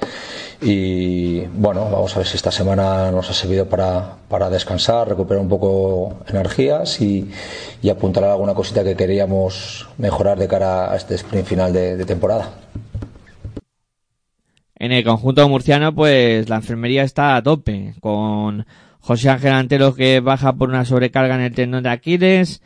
[0.62, 5.48] Y bueno, vamos a ver si esta semana nos ha servido para, descansar, recuperar un
[5.48, 7.30] poco energías y,
[7.82, 11.96] y apuntar a alguna cosita que queríamos mejorar de cara a este sprint final de,
[11.96, 12.52] de temporada.
[14.76, 18.66] En el conjunto murciano, pues la enfermería está a tope, con
[19.02, 22.62] José Ángel Antelo que baja por una sobrecarga en el tendón de Aquiles,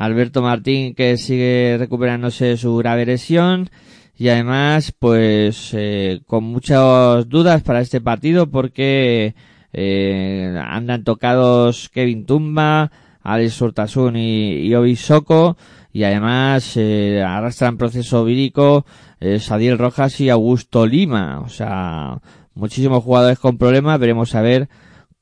[0.00, 3.68] Alberto Martín que sigue recuperándose de su grave lesión.
[4.16, 9.34] Y además pues eh, con muchas dudas para este partido porque
[9.72, 12.90] eh, andan tocados Kevin Tumba,
[13.22, 15.56] Alex Urtasun y, y Obi Soko.
[15.92, 18.86] Y además eh, arrastran proceso vírico
[19.20, 22.20] eh, Sadiel Rojas y Augusto Lima, o sea,
[22.54, 24.70] muchísimos jugadores con problemas, veremos a ver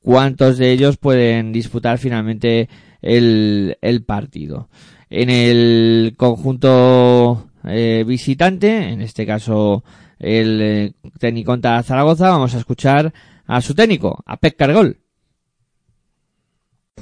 [0.01, 2.69] cuántos de ellos pueden disputar finalmente
[3.01, 4.69] el, el partido.
[5.09, 9.83] En el conjunto eh, visitante, en este caso
[10.19, 13.13] el eh, técnico Zaragoza, vamos a escuchar
[13.47, 14.97] a su técnico, a Pep Cargol.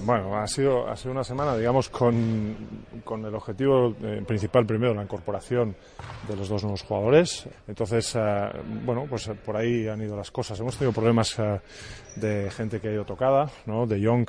[0.05, 2.55] Bueno, ha sido, ha sido una semana, digamos, con,
[3.03, 5.75] con el objetivo eh, principal primero, la incorporación
[6.27, 7.47] de los dos nuevos jugadores.
[7.67, 8.49] Entonces, eh,
[8.85, 10.59] bueno, pues eh, por ahí han ido las cosas.
[10.59, 11.59] Hemos tenido problemas eh,
[12.15, 13.85] de gente que ha ido tocada, ¿no?
[13.85, 14.27] De Young,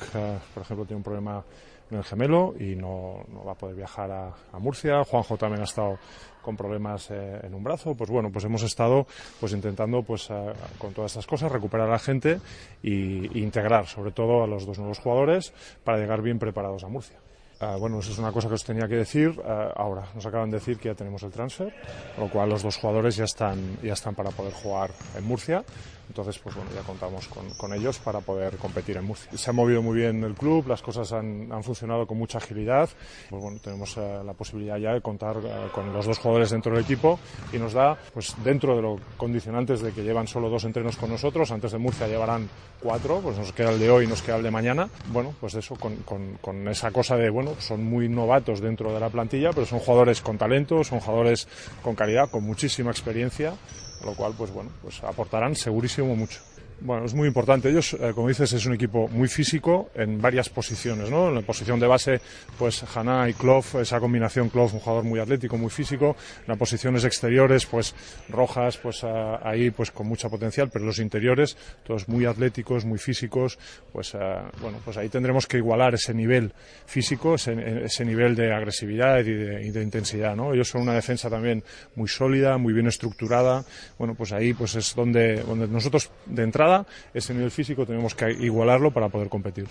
[0.53, 1.43] por ejemplo, tiene un problema
[1.91, 5.03] en el gemelo y no, no va a poder viajar a, Murcia.
[5.03, 5.97] Juanjo también ha estado
[6.41, 7.95] con problemas eh, en un brazo.
[7.95, 9.07] Pues bueno, pues hemos estado
[9.39, 12.39] pues intentando pues eh, con todas estas cosas recuperar a la gente
[12.83, 16.87] y, e integrar sobre todo a los dos nuevos jugadores para llegar bien preparados a
[16.87, 17.17] Murcia.
[17.61, 19.31] Uh, bueno, eso es una cosa que os tenía que decir.
[19.37, 21.73] Uh, ahora, nos acaban de decir que ya tenemos el transfer,
[22.17, 25.65] lo cual los dos jugadores ya están, ya están para poder jugar en Murcia.
[26.09, 29.31] Entonces, pues bueno, ya contamos con, con, ellos para poder competir en Murcia.
[29.37, 32.89] Se ha movido muy bien el club, las cosas han, han funcionado con mucha agilidad.
[33.29, 35.37] Pues bueno, tenemos uh, la posibilidad ya de contar
[35.71, 37.19] con los dos jugadores dentro del equipo
[37.53, 41.11] y nos da, pues dentro de los condicionantes de que llevan solo dos entrenos con
[41.11, 42.49] nosotros, antes de Murcia llevarán
[42.81, 44.89] cuatro, pues nos queda el de hoy y nos queda el de mañana.
[45.11, 48.99] Bueno, pues eso, con, con, con esa cosa de, bueno, son muy novatos dentro de
[48.99, 51.47] la plantilla, pero son jugadores con talento, son jugadores
[51.83, 53.53] con calidad, con muchísima experiencia
[54.05, 56.39] lo cual, pues bueno, pues aportarán segurísimo mucho.
[56.81, 57.69] Bueno, es muy importante.
[57.69, 61.27] Ellos, eh, como dices, es un equipo muy físico en varias posiciones, ¿no?
[61.27, 62.21] En la posición de base,
[62.57, 66.15] pues Haná y Kloff, esa combinación Kloff, un jugador muy atlético, muy físico.
[66.41, 67.93] En las posiciones exteriores, pues
[68.29, 72.97] Rojas, pues uh, ahí, pues con mucha potencial, pero los interiores, todos muy atléticos, muy
[72.97, 73.59] físicos,
[73.91, 74.17] pues uh,
[74.61, 76.53] bueno, pues ahí tendremos que igualar ese nivel
[76.85, 80.53] físico, ese, ese nivel de agresividad y de, y de, intensidad, ¿no?
[80.53, 81.61] Ellos son una defensa también
[81.95, 83.65] muy sólida, muy bien estructurada.
[83.97, 86.68] Bueno, pues ahí, pues es donde, donde nosotros de entrada
[87.13, 89.65] ese nivel físico tenemos que igualarlo para poder competir.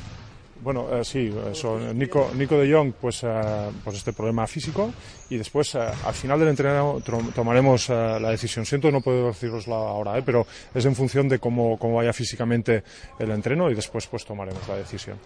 [0.61, 4.93] Bueno, eh, sí, eso, Nico, Nico de Jong, pues, eh, pues este problema físico
[5.31, 7.01] y después eh, al final del entrenamiento
[7.35, 8.67] tomaremos la decisión.
[8.67, 12.83] Siento no puedo deciroslo ahora, pero es en función de cómo, cómo vaya físicamente
[13.19, 15.19] el entreno y después pues tomaremos la decisión.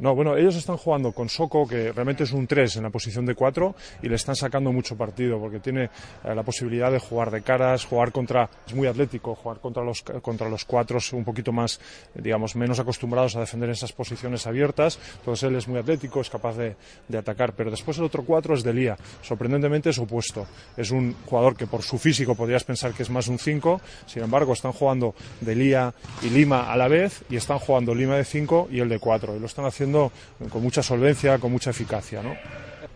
[0.00, 3.26] No, bueno, ellos están jugando con Soco, que realmente es un 3 en la posición
[3.26, 7.32] de 4, y le están sacando mucho partido, porque tiene eh, la posibilidad de jugar
[7.32, 11.50] de caras, jugar contra, es muy atlético, jugar contra los, contra los cuatros un poquito
[11.50, 11.80] más,
[12.14, 16.56] digamos, menos acostumbrados a defender esas posiciones abiertas, entonces él es muy atlético, es capaz
[16.56, 16.76] de,
[17.08, 21.56] de atacar, pero después el otro 4 es Delía, sorprendentemente es opuesto, es un jugador
[21.56, 25.16] que por su físico podrías pensar que es más un 5, sin embargo están jugando
[25.40, 29.00] Delía y Lima a la vez, y están jugando Lima de 5 y el de
[29.00, 32.22] 4, y lo están haciendo con mucha solvencia, con mucha eficacia.
[32.22, 32.34] ¿no?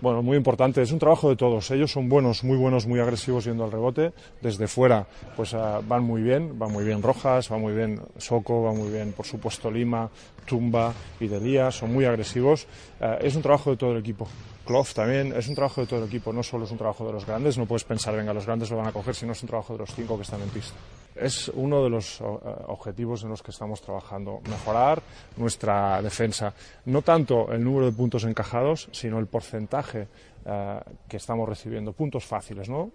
[0.03, 1.71] Bueno, muy importante, es un trabajo de todos.
[1.71, 4.13] Ellos son buenos, muy buenos, muy agresivos yendo al rebote.
[4.41, 8.65] Desde fuera, pues uh, van muy bien, van muy bien Rojas, va muy bien Soco,
[8.65, 10.11] va muy bien, por supuesto, Lima,
[10.45, 12.67] Tumba y Delía, son muy agresivos.
[13.01, 14.27] Uh, es un trabajo de todo el equipo.
[14.65, 17.13] Kloff también es un trabajo de todo el equipo, no solo es un trabajo de
[17.13, 19.49] los grandes, no puedes pensar, venga, los grandes lo van a coger, sino es un
[19.49, 20.77] trabajo de los cinco que están en pista.
[21.15, 25.03] Es uno de los uh, objetivos en los que estamos trabajando, mejorar
[25.37, 26.55] nuestra defensa.
[26.87, 30.09] No tanto el número de puntos encajados, sino el porcentaje
[30.47, 32.91] uh, que estamos recibiendo, puntos fáciles, ¿no?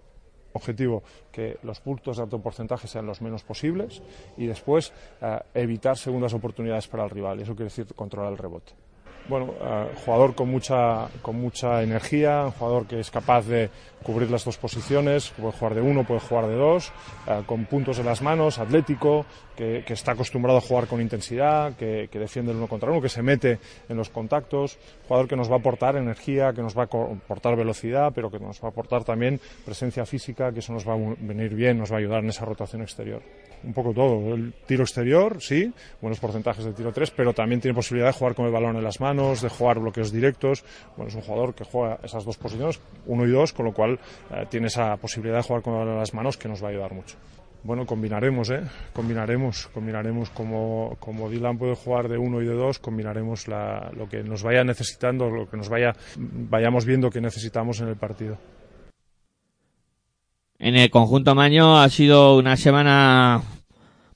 [0.54, 4.02] objetivo que los puntos de alto porcentaje sean los menos posibles
[4.36, 7.40] y después uh, evitar segundas oportunidades para el rival.
[7.40, 8.87] Eso quiere decir controlar el rebote
[9.28, 9.54] bueno,
[10.04, 13.70] jugador con mucha, con mucha energía, un jugador que es capaz de
[14.02, 16.92] cubrir las dos posiciones, puede jugar de uno, puede jugar de dos,
[17.26, 21.74] uh, con puntos en las manos, atlético, que, que, está acostumbrado a jugar con intensidad,
[21.76, 25.36] que, que, defiende el uno contra uno, que se mete en los contactos, jugador que
[25.36, 28.68] nos va a aportar energía, que nos va a aportar velocidad, pero que nos va
[28.68, 31.98] a aportar también presencia física, que eso nos va a venir bien, nos va a
[31.98, 33.22] ayudar en esa rotación exterior
[33.64, 34.34] un poco todo.
[34.34, 38.34] El tiro exterior, sí, buenos porcentajes de tiro 3, pero también tiene posibilidad de jugar
[38.34, 40.64] con el balón en las manos, de jugar bloqueos directos.
[40.96, 43.98] Bueno, es un jugador que juega esas dos posiciones, uno y dos, con lo cual
[44.30, 46.68] eh, tiene esa posibilidad de jugar con el balón en las manos que nos va
[46.68, 47.16] a ayudar mucho.
[47.64, 48.62] Bueno, combinaremos, ¿eh?
[48.92, 54.08] Combinaremos, combinaremos como, como Dylan puede jugar de uno y de dos, combinaremos la, lo
[54.08, 58.38] que nos vaya necesitando, lo que nos vaya, vayamos viendo que necesitamos en el partido.
[60.60, 63.42] En el conjunto Maño ha sido una semana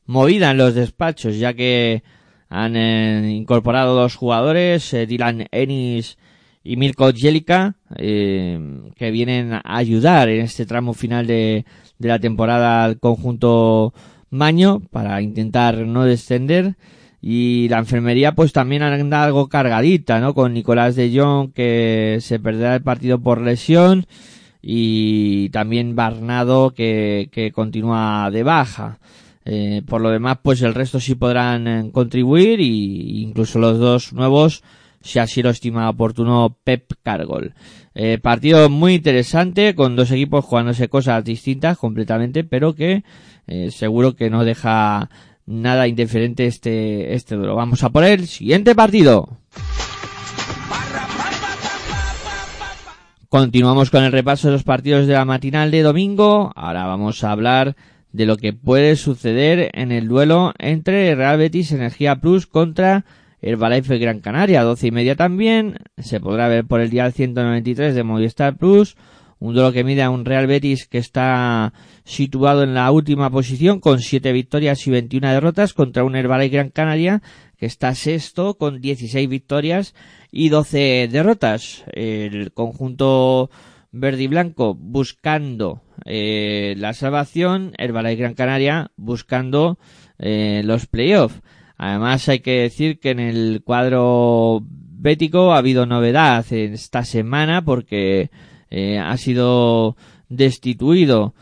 [0.07, 2.03] movida en los despachos, ya que
[2.49, 6.19] Han eh, incorporado dos jugadores, eh, Dylan Ennis
[6.65, 8.59] y Mirko Jelica, eh,
[8.97, 11.65] que vienen a ayudar en este tramo final de,
[11.99, 13.95] de la temporada al conjunto
[14.31, 16.75] Maño para intentar no descender.
[17.21, 20.35] Y la enfermería pues también anda algo cargadita, ¿no?
[20.35, 24.07] Con Nicolás de Jong que se perderá el partido por lesión
[24.63, 29.01] y también Barnado que, que continúa de baja.
[29.45, 34.13] Eh, por lo demás, pues el resto sí podrán eh, contribuir y incluso los dos
[34.13, 34.63] nuevos,
[35.01, 37.55] si así lo estima oportuno Pep Cargol.
[37.95, 43.03] Eh, partido muy interesante con dos equipos jugándose cosas distintas completamente, pero que
[43.71, 45.11] seguro que no deja
[45.47, 47.57] nada indiferente este, este duelo.
[47.57, 49.37] Vamos a por el siguiente partido.
[53.33, 56.53] Continuamos con el repaso de los partidos de la matinal de domingo.
[56.55, 57.77] Ahora vamos a hablar
[58.13, 63.07] de lo que puede suceder en el duelo entre Real Betis Energía Plus contra
[63.41, 64.63] Herbalife Gran Canaria.
[64.65, 65.79] Doce y media también.
[65.97, 68.97] Se podrá ver por el día 193 de Movistar Plus.
[69.43, 71.73] Un duelo que mide a un Real Betis que está
[72.05, 76.71] situado en la última posición con siete victorias y 21 derrotas contra un Herbalife Gran
[76.71, 77.23] Canaria
[77.57, 79.97] que está sexto con 16 victorias
[80.31, 81.83] y 12 derrotas.
[81.93, 83.51] El conjunto
[83.91, 89.77] verde y blanco buscando eh, la salvación, Balay Gran Canaria buscando
[90.21, 91.43] eh, los playoffs.
[91.77, 98.31] Además hay que decir que en el cuadro bético ha habido novedad esta semana porque
[98.75, 99.97] eh, ha sido
[100.29, 101.35] destituido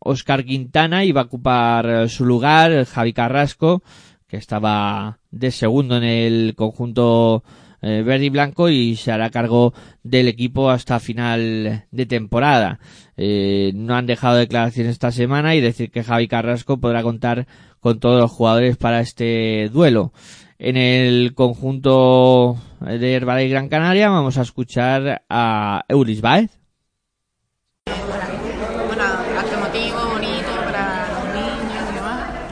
[0.00, 3.82] Oscar Quintana y va a ocupar su lugar Javi Carrasco
[4.26, 7.44] que estaba de segundo en el conjunto
[7.80, 12.80] eh, verde y blanco y se hará cargo del equipo hasta final de temporada.
[13.16, 17.46] Eh, no han dejado declaraciones esta semana y decir que Javi Carrasco podrá contar
[17.78, 20.12] con todos los jugadores para este duelo.
[20.60, 26.50] En el conjunto de Herbalife Gran Canaria vamos a escuchar a Eulis Baez.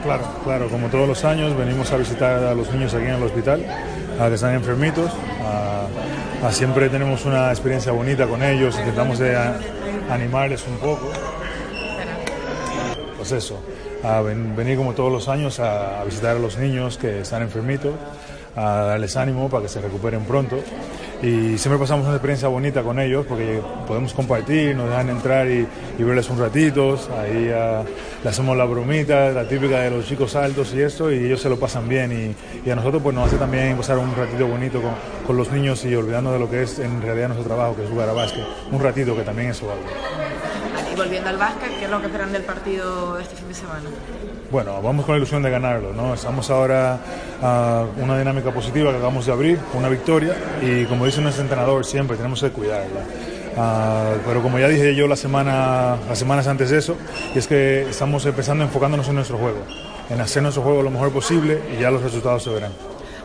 [0.03, 3.23] Claro, claro, como todos los años venimos a visitar a los niños aquí en el
[3.23, 3.65] hospital,
[4.17, 5.11] a que están enfermitos,
[5.43, 5.87] a,
[6.47, 9.59] a siempre tenemos una experiencia bonita con ellos, intentamos de a,
[10.09, 11.11] animarles un poco.
[13.17, 13.61] Pues eso,
[14.07, 17.93] a ven, venir como todos los años a, visitar a los niños que están enfermitos,
[18.55, 20.57] a darles ánimo para que se recuperen pronto.
[21.21, 25.67] Y siempre pasamos una experiencia bonita con ellos porque podemos compartir, nos dejan entrar y,
[25.97, 27.83] verles un ratito, ahí uh,
[28.23, 31.49] le hacemos la bromita, la típica de los chicos altos y esto, y ellos se
[31.49, 32.35] lo pasan bien.
[32.63, 34.79] Y, y a nosotros pues nos hace también pasar un ratito bonito
[35.25, 37.89] con, los niños y olvidando de lo que es en realidad nuestro trabajo, que es
[37.89, 39.75] jugar a básquet, un ratito que también es algo.
[40.97, 43.83] Volviendo al básquet, ¿qué es lo que esperan del partido este fin de semana?
[44.49, 46.15] Bueno, vamos con la ilusión de ganarlo, ¿no?
[46.15, 46.97] Estamos ahora
[47.39, 51.85] a una dinámica positiva que acabamos de abrir, una victoria, y como dice nuestro entrenador
[51.85, 53.01] siempre, tenemos que cuidarla.
[53.57, 56.97] Uh, pero como ya dije yo la semana, las semanas antes de eso,
[57.35, 59.59] y es que estamos empezando enfocándonos en nuestro juego,
[60.09, 62.71] en hacer nuestro juego lo mejor posible y ya los resultados se verán.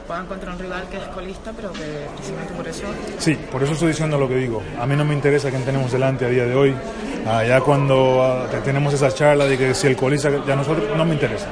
[0.07, 2.85] Puedan contra un rival que es colista, pero que precisamente por eso...
[3.19, 4.62] Sí, por eso estoy diciendo lo que digo.
[4.81, 6.71] A mí no me interesa quién tenemos delante a día de hoy.
[6.71, 11.15] Uh, ya cuando tenemos esa charla de que si el colista, ya nosotros, no me
[11.15, 11.49] interesa.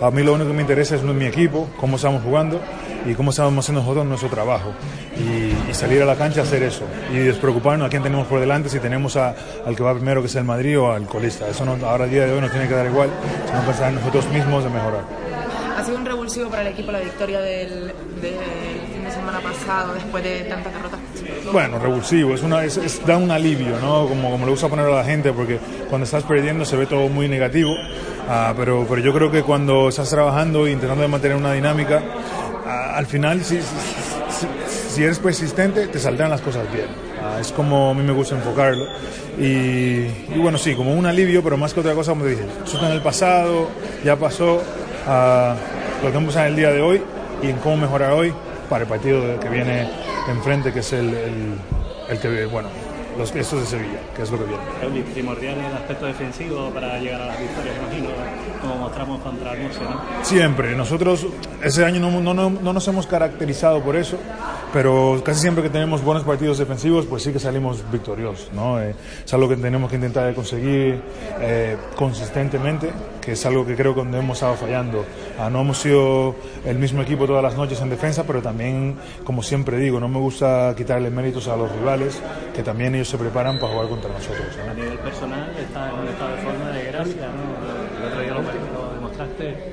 [0.00, 2.60] A mí lo único que me interesa es mi equipo, cómo estamos jugando
[3.06, 4.72] y cómo estamos haciendo nosotros nuestro trabajo.
[5.16, 6.84] Y, salir a la cancha hacer eso.
[7.12, 9.34] Y despreocuparnos a quién tenemos por delante, si tenemos a,
[9.64, 11.48] al que va primero, que es el Madrid, o al colista.
[11.48, 13.10] Eso no, ahora, a día de hoy, nos tiene que dar igual,
[13.46, 15.31] sino pensar en nosotros mismos de mejorar.
[15.76, 18.34] ¿Ha sido un revulsivo para el equipo la victoria del, del
[18.92, 21.00] fin de semana pasado, después de tantas derrotas?
[21.52, 24.06] Bueno, revulsivo, es una, es, es, da un alivio, ¿no?
[24.06, 27.08] Como, como le gusta poner a la gente, porque cuando estás perdiendo se ve todo
[27.08, 27.72] muy negativo.
[27.72, 32.00] Uh, pero, pero yo creo que cuando estás trabajando e intentando mantener una dinámica,
[32.64, 34.46] uh, al final, si, si,
[34.94, 36.86] si, eres persistente, te saldrán las cosas bien.
[36.86, 38.86] Uh, es como a mí me gusta enfocarlo.
[39.38, 42.44] Y, y, bueno, sí, como un alivio, pero más que otra cosa, como te dije,
[42.64, 43.68] eso está en el pasado,
[44.04, 44.62] ya pasó.
[45.06, 47.02] Lo que vamos a en el día de hoy
[47.42, 48.32] y en cómo mejorar hoy
[48.68, 49.88] para el partido que viene
[50.28, 51.54] enfrente, que es el, el,
[52.08, 52.68] el que, bueno,
[53.18, 55.04] los estos de Sevilla, que es lo que viene.
[55.04, 58.08] Es primordial en el aspecto defensivo para llegar a las victorias, imagino,
[58.72, 60.24] como mostramos contra el Murcia, ¿no?
[60.24, 60.74] Siempre.
[60.74, 61.26] Nosotros
[61.62, 64.18] ese año no, no, no, no, nos hemos caracterizado por eso,
[64.72, 68.80] pero casi siempre que tenemos buenos partidos defensivos, pues sí que salimos victoriosos, ¿no?
[68.80, 68.94] Eh,
[69.24, 71.00] es algo que tenemos que intentar conseguir
[71.40, 75.04] eh, consistentemente, que es algo que creo que hemos estado fallando.
[75.38, 79.42] Ah, no hemos sido el mismo equipo todas las noches en defensa, pero también, como
[79.42, 82.20] siempre digo, no me gusta quitarle méritos a los rivales,
[82.54, 84.46] que también ellos se preparan para jugar contra nosotros.
[84.64, 84.70] ¿no?
[84.70, 87.51] A nivel personal está en un estado de forma de gracia, ¿no?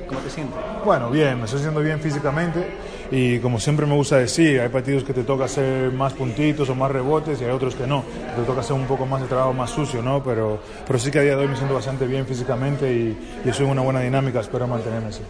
[0.06, 0.56] ¿Cómo te sientes?
[0.84, 2.66] Bueno, bien, me estoy sintiendo bien físicamente
[3.10, 6.74] y como siempre me gusta decir, hay partidos que te toca hacer más puntitos o
[6.74, 8.04] más rebotes y hay otros que no,
[8.36, 10.22] te toca hacer un poco más de trabajo más sucio, ¿no?
[10.22, 13.48] Pero, pero sí que a día de hoy me siento bastante bien físicamente y, y
[13.48, 15.22] en una buena dinámica, espero mantenerme así.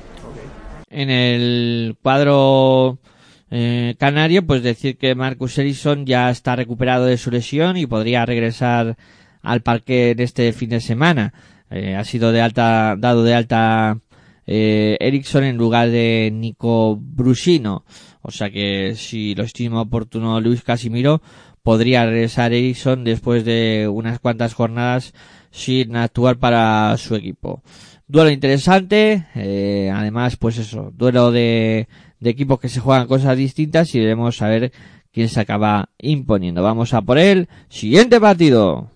[0.90, 2.98] En el cuadro
[3.50, 8.26] eh, canario, pues decir que Marcus Ellison ya está recuperado de su lesión y podría
[8.26, 8.96] regresar
[9.42, 11.32] al parque en este fin de semana.
[11.70, 13.98] Eh, ha sido de alta, dado de alta
[14.52, 17.84] eh, Ericsson en lugar de Nico Brusino.
[18.20, 21.22] O sea que si lo estima oportuno Luis Casimiro,
[21.62, 25.14] podría regresar Ericsson después de unas cuantas jornadas
[25.52, 27.62] sin actuar para su equipo.
[28.08, 31.86] Duelo interesante, eh, además pues eso, duelo de,
[32.18, 34.72] de equipos que se juegan cosas distintas y veremos a ver
[35.12, 36.60] quién se acaba imponiendo.
[36.60, 38.90] Vamos a por el siguiente partido.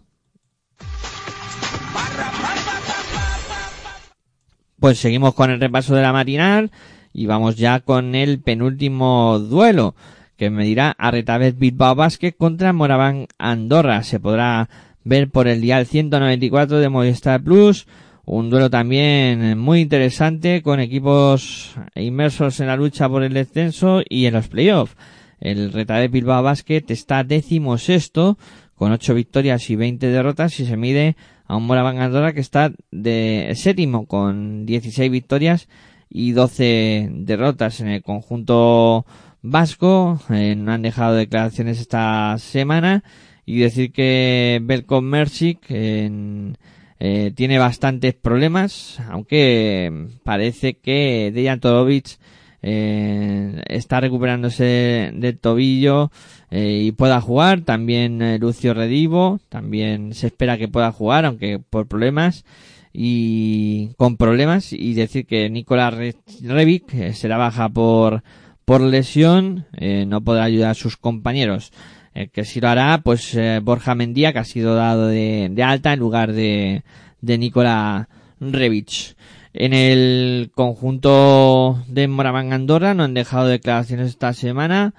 [4.84, 6.70] Pues seguimos con el repaso de la matinal
[7.14, 9.94] y vamos ya con el penúltimo duelo
[10.36, 14.02] que me dirá Arretabet Bilbao Basket contra Moraván Andorra.
[14.02, 14.68] Se podrá
[15.02, 17.86] ver por el dial 194 de Movistar Plus.
[18.26, 24.26] Un duelo también muy interesante con equipos inmersos en la lucha por el descenso y
[24.26, 24.98] en los playoffs.
[25.40, 28.36] El Retabet Bilbao Basket está décimo sexto
[28.74, 31.16] con 8 victorias y 20 derrotas y se mide
[31.46, 35.68] a un Moraván que está de séptimo con 16 victorias
[36.08, 39.04] y 12 derrotas en el conjunto
[39.42, 40.20] vasco.
[40.30, 43.04] Eh, no han dejado declaraciones esta semana
[43.46, 52.18] y decir que Belcom Mercic eh, tiene bastantes problemas, aunque parece que Dejan Torovic
[52.62, 56.10] eh, está recuperándose del tobillo
[56.56, 57.62] eh, y pueda jugar.
[57.62, 62.44] También eh, Lucio Redivo, también se espera que pueda jugar, aunque por problemas
[62.92, 64.72] y con problemas.
[64.72, 65.94] Y decir que Nicolás
[66.42, 68.22] Revic eh, será baja por,
[68.64, 69.66] por lesión,
[70.06, 71.72] no podrá ayudar a sus compañeros.
[72.14, 75.92] El que sí lo hará, pues Borja Mendía, que ha sido dado de, de alta
[75.92, 76.84] en lugar de,
[77.20, 78.06] de Nicolás
[78.38, 79.16] Revic.
[79.54, 84.94] En el conjunto de Moraván Andorra no han dejado declaraciones esta semana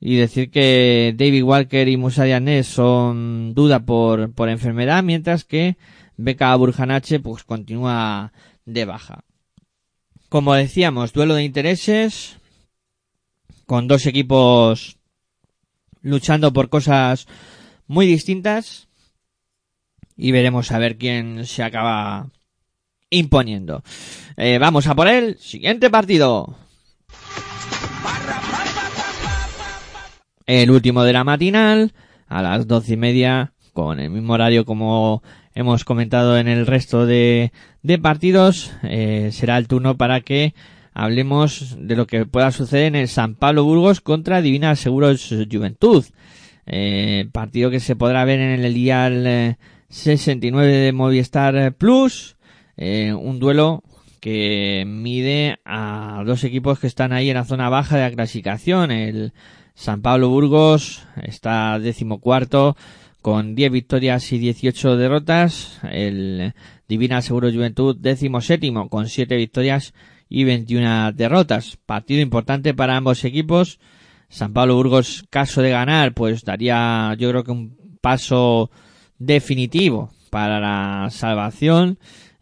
[0.00, 5.76] y decir que David Walker y Musa Diané son duda por, por enfermedad, mientras que
[6.16, 8.32] Beca Burjanache pues continúa
[8.64, 9.24] de baja.
[10.28, 12.36] Como decíamos, duelo de intereses
[13.66, 14.98] con dos equipos
[16.02, 17.26] luchando por cosas
[17.86, 18.88] muy distintas
[20.16, 22.28] y veremos a ver quién se acaba
[23.10, 23.82] imponiendo.
[24.36, 26.56] Eh, vamos a por el siguiente partido.
[30.48, 31.92] El último de la matinal,
[32.26, 35.22] a las doce y media, con el mismo horario como
[35.54, 37.52] hemos comentado en el resto de,
[38.00, 40.54] partidos, eh, será el turno para que
[40.94, 46.06] hablemos de lo que pueda suceder en el San Pablo Burgos contra Divina Seguros Juventud.
[46.64, 49.58] Eh, partido que se podrá ver en el dial
[49.90, 52.38] 69 de Movistar Plus
[52.78, 53.82] eh, un duelo
[54.20, 58.90] que mide a dos equipos que están ahí en la zona baja de la clasificación.
[58.90, 59.34] El
[59.78, 62.76] San Pablo Burgos está decimocuarto
[63.22, 65.78] con 10 victorias y 18 derrotas.
[65.88, 66.52] El
[66.88, 69.94] Divina Seguro Juventud décimo séptimo con 7 victorias
[70.28, 71.78] y 21 derrotas.
[71.86, 73.78] Partido importante para ambos equipos.
[74.28, 78.72] San Pablo Burgos, caso de ganar, pues daría yo creo que un paso
[79.20, 82.00] definitivo para la salvación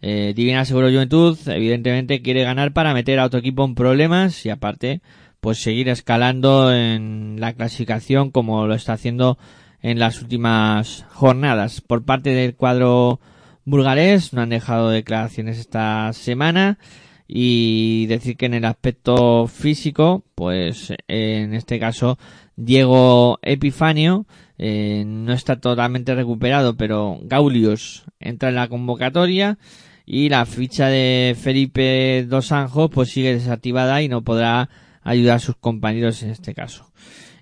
[0.08, 4.50] eh, Divina Seguro Juventud, evidentemente, quiere ganar para meter a otro equipo en problemas y
[4.50, 5.00] aparte,
[5.46, 9.38] pues seguir escalando en la clasificación como lo está haciendo
[9.80, 11.80] en las últimas jornadas.
[11.82, 13.20] Por parte del cuadro
[13.64, 16.80] burgalés, no han dejado declaraciones esta semana
[17.28, 22.18] y decir que en el aspecto físico, pues en este caso
[22.56, 24.26] Diego Epifanio
[24.58, 29.58] eh, no está totalmente recuperado, pero Gaulius entra en la convocatoria
[30.04, 34.70] y la ficha de Felipe Dos Anjos pues sigue desactivada y no podrá
[35.06, 36.92] ayudar a sus compañeros en este caso.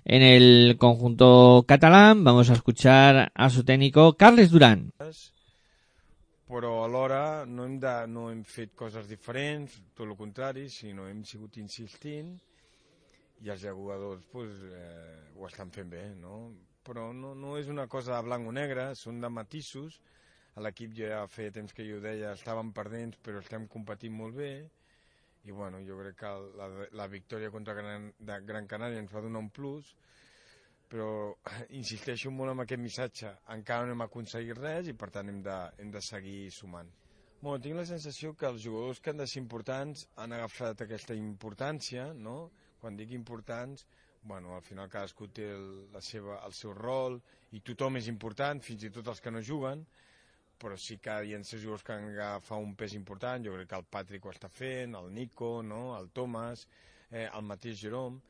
[0.05, 4.91] En el conjunto catalán vamos a escuchar a su técnico Carles Durán.
[6.45, 11.23] però alhora no hem, de, no hem fet coses diferents, tot el contrari, sinó hem
[11.25, 12.35] sigut insistint
[13.41, 16.53] i els jugadors pues, eh, ho estan fent bé, no?
[16.85, 19.97] Però no, no és una cosa de blanc o negre, són de matisos,
[20.55, 24.37] a l'equip ja feia temps que jo ho deia, estàvem perdents però estem competint molt
[24.37, 24.53] bé
[25.45, 26.67] i bueno, jo crec que la,
[26.97, 29.93] la victòria contra Gran, de Gran Canària ens va donar un plus
[30.89, 31.07] però
[31.79, 35.57] insisteixo molt en aquest missatge encara no hem aconseguit res i per tant hem de,
[35.81, 36.91] hem de seguir sumant
[37.45, 41.13] Bueno, tinc la sensació que els jugadors que han de ser importants han agafat aquesta
[41.13, 42.49] importància, no?
[42.81, 43.83] Quan dic importants,
[44.25, 47.19] bueno, al final cadascú té el, la seva, el seu rol
[47.53, 49.85] i tothom és important, fins i tot els que no juguen,
[50.57, 53.79] però sí que hi ha jugadors que han d'agafar un pes important, jo crec que
[53.81, 55.97] el Patrick ho està fent, el Nico, no?
[55.97, 56.67] el Thomas,
[57.11, 58.21] eh, el mateix Jerome,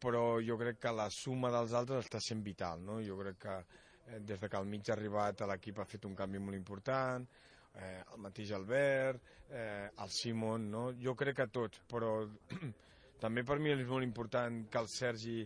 [0.00, 2.98] però jo crec que la suma dels altres està sent vital, no?
[3.04, 6.16] Jo crec que eh, des de que el mig ha arribat l'equip ha fet un
[6.16, 7.26] canvi molt important,
[7.74, 10.84] eh, el mateix Albert, eh, el Simon, no?
[11.00, 12.18] Jo crec que tots, però
[13.24, 15.40] també per mi és molt important que el Sergi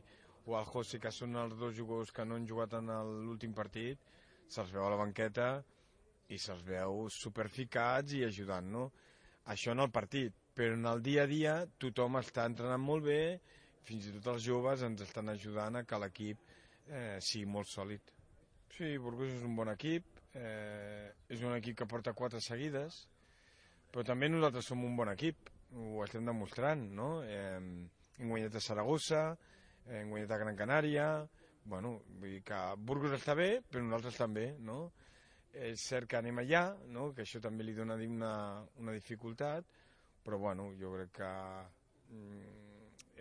[0.47, 2.91] o el José, que són els dos jugadors que no han jugat en
[3.27, 4.01] l'últim partit,
[4.51, 5.61] se'ls veu a la banqueta
[6.31, 8.85] i se'ls veu superficats i ajudant, no?
[9.51, 13.21] Això en el partit, però en el dia a dia tothom està entrenant molt bé,
[13.87, 16.43] fins i tot els joves ens estan ajudant a que l'equip
[16.87, 18.13] eh, sigui molt sòlid.
[18.77, 23.03] Sí, Burgos és un bon equip, eh, és un equip que porta quatre seguides,
[23.91, 27.11] però també nosaltres som un bon equip, ho estem demostrant, no?
[27.27, 27.59] Eh,
[28.21, 29.25] hem guanyat a Saragossa,
[29.91, 31.07] hem guanyat a Gran Canària,
[31.65, 34.91] bueno, vull dir que Burgos està bé, però nosaltres també, no?
[35.53, 37.11] És cert que anem allà, no?
[37.15, 38.35] que això també li dona una,
[38.79, 39.67] una dificultat,
[40.23, 41.31] però bueno, jo crec que
[42.15, 42.71] mm,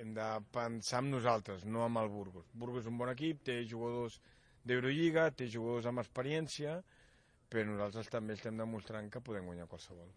[0.03, 2.51] hem de pensar en nosaltres, no amb el Burgos.
[2.53, 4.19] Burgos és un bon equip, té jugadors
[4.63, 6.79] d'Eurolliga, té jugadors amb experiència,
[7.49, 10.11] però nosaltres també estem demostrant que podem guanyar qualsevol.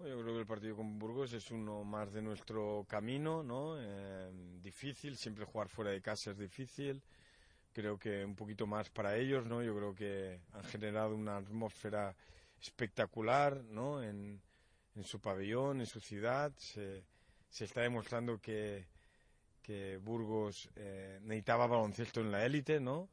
[0.00, 3.74] Yo creo que el partido con Burgos es uno más de nuestro camino, ¿no?
[3.78, 4.30] Eh,
[4.62, 7.02] difícil, siempre jugar fuera de casa es difícil.
[7.72, 9.62] Creo que un poquito más para ellos, ¿no?
[9.62, 12.16] Yo creo que han generado una atmósfera
[12.60, 14.02] espectacular, ¿no?
[14.02, 14.40] En,
[14.96, 16.52] en su pabellón, en su ciudad.
[16.56, 17.04] Se,
[17.48, 18.86] se está demostrando que,
[19.62, 23.08] que Burgos eh, necesitaba baloncesto en la élite, ¿no?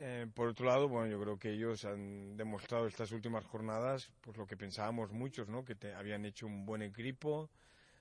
[0.00, 4.36] Eh, por otro lado, bueno, yo creo que ellos han demostrado estas últimas jornadas, pues
[4.36, 5.64] lo que pensábamos muchos, ¿no?
[5.64, 7.50] Que te, habían hecho un buen equipo,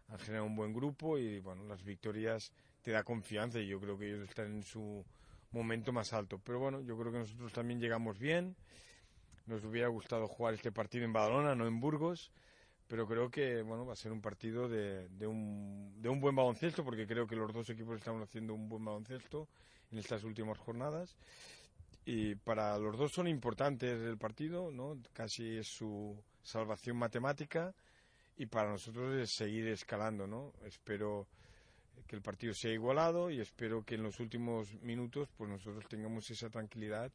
[0.08, 2.52] han generado un buen grupo y, bueno, las victorias
[2.84, 5.04] te da confianza y yo creo que ellos están en su
[5.52, 6.40] momento más alto.
[6.44, 8.56] Pero bueno, yo creo que nosotros también llegamos bien.
[9.46, 12.32] Nos hubiera gustado jugar este partido en Badalona, no en Burgos
[12.88, 16.36] pero creo que bueno va a ser un partido de, de, un, de un buen
[16.36, 19.48] baloncesto porque creo que los dos equipos están haciendo un buen baloncesto
[19.92, 21.18] en estas últimas jornadas
[22.06, 27.74] y para los dos son importantes el partido no casi es su salvación matemática
[28.38, 31.28] y para nosotros es seguir escalando no espero
[32.06, 36.30] que el partido sea igualado y espero que en los últimos minutos pues nosotros tengamos
[36.30, 37.12] esa tranquilidad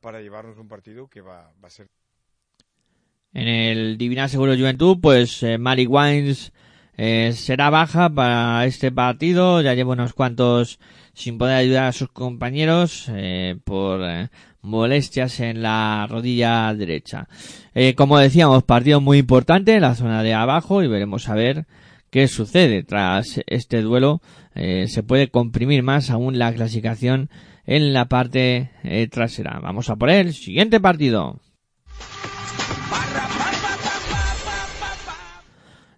[0.00, 1.88] para llevarnos un partido que va, va a ser
[3.34, 6.52] en el Divina Seguro Juventud, pues eh, Wines
[6.96, 9.62] eh, será baja para este partido.
[9.62, 10.78] Ya lleva unos cuantos
[11.14, 14.28] sin poder ayudar a sus compañeros eh, por eh,
[14.60, 17.26] molestias en la rodilla derecha.
[17.74, 21.66] Eh, como decíamos, partido muy importante en la zona de abajo y veremos a ver
[22.12, 24.20] qué sucede tras este duelo.
[24.54, 27.30] Eh, se puede comprimir más aún la clasificación
[27.64, 29.58] en la parte eh, trasera.
[29.60, 31.40] Vamos a por el siguiente partido.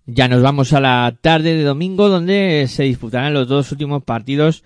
[0.07, 4.63] Ya nos vamos a la tarde de domingo donde se disputarán los dos últimos partidos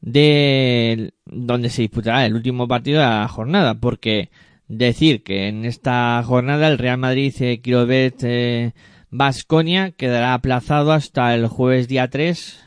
[0.00, 4.30] de donde se disputará el último partido de la jornada porque
[4.68, 8.72] decir que en esta jornada el Real Madrid eh, Quirovet
[9.10, 12.64] eh, Basconia quedará aplazado hasta el jueves día 3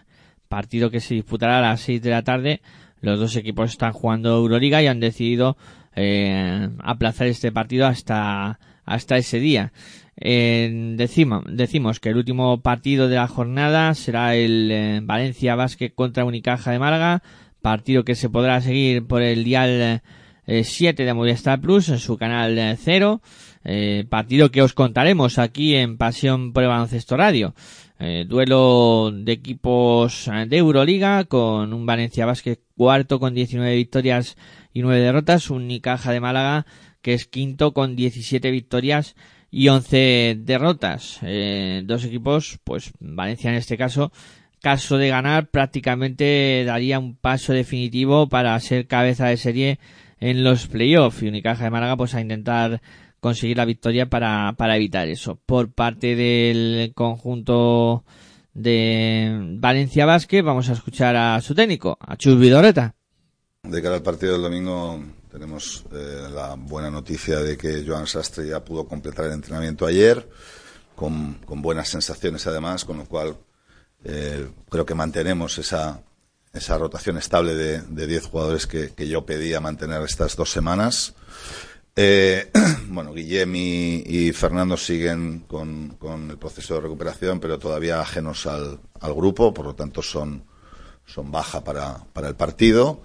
[0.48, 2.62] partido que se disputará a las 6 de la tarde.
[3.00, 5.56] Los dos equipos están jugando Euroliga y han decidido
[5.96, 9.72] eh, aplazar este partido hasta hasta ese día.
[10.18, 16.26] Eh, decimos, que el último partido de la jornada será el eh, Valencia Basket contra
[16.26, 17.24] Unicaja de Málaga,
[17.62, 20.02] partido que se podrá seguir por el dial
[20.46, 23.22] eh, 7 de Movistar Plus en su canal 0,
[23.64, 27.54] eh, partido que os contaremos aquí en Pasión el Baloncesto Radio.
[28.00, 34.38] Eh, duelo de equipos de Euroliga con un Valencia Basket cuarto con 19 victorias
[34.74, 36.66] y 9 derrotas, un Unicaja de Málaga
[37.02, 39.16] que es quinto con 17 victorias
[39.50, 41.20] y 11 derrotas.
[41.24, 44.12] Eh, dos equipos, pues Valencia en este caso,
[44.62, 49.80] caso de ganar, prácticamente daría un paso definitivo para ser cabeza de serie
[50.20, 51.22] en los playoffs.
[51.22, 52.82] Y Unicaja de Málaga, pues a intentar
[53.22, 55.40] conseguir la victoria para, para evitar eso.
[55.46, 58.04] Por parte del conjunto
[58.54, 62.96] de Valencia Basket, vamos a escuchar a su técnico, a Chus Vidoreta.
[63.64, 65.00] De cara al partido del domingo,
[65.32, 70.28] tenemos eh, la buena noticia de que Joan Sastre ya pudo completar el entrenamiento ayer,
[70.96, 73.38] con, con buenas sensaciones además, con lo cual
[74.04, 76.02] eh, creo que mantenemos esa,
[76.54, 81.14] esa rotación estable de 10 jugadores que, que, yo pedía mantener estas dos semanas.
[81.96, 82.50] Eh,
[82.88, 85.98] bueno, Guillem y, Fernando siguen con,
[86.30, 90.44] el proceso de recuperación, pero todavía ajenos al, al grupo, por lo tanto son,
[91.26, 93.02] baja para, para, el partido.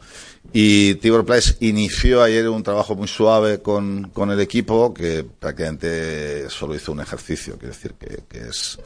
[0.52, 6.48] Y Tibor Place inició ayer un trabajo muy suave con, con, el equipo, que prácticamente
[6.48, 8.78] solo hizo un ejercicio, quiere decir que, es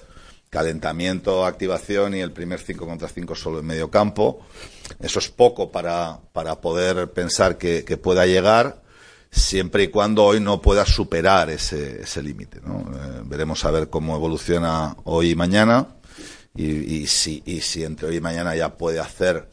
[0.48, 4.40] calentamiento, activación y el primer 5 contra 5 solo en medio campo.
[4.98, 8.80] Eso es poco para, para poder pensar que pueda llegar
[9.31, 12.61] siempre y cuando hoy no pueda superar ese, ese límite.
[12.64, 12.81] ¿no?
[12.81, 15.87] Eh, veremos a ver cómo evoluciona hoy y mañana
[16.55, 19.49] y, y, si, y si entre hoy y mañana ya puede hacer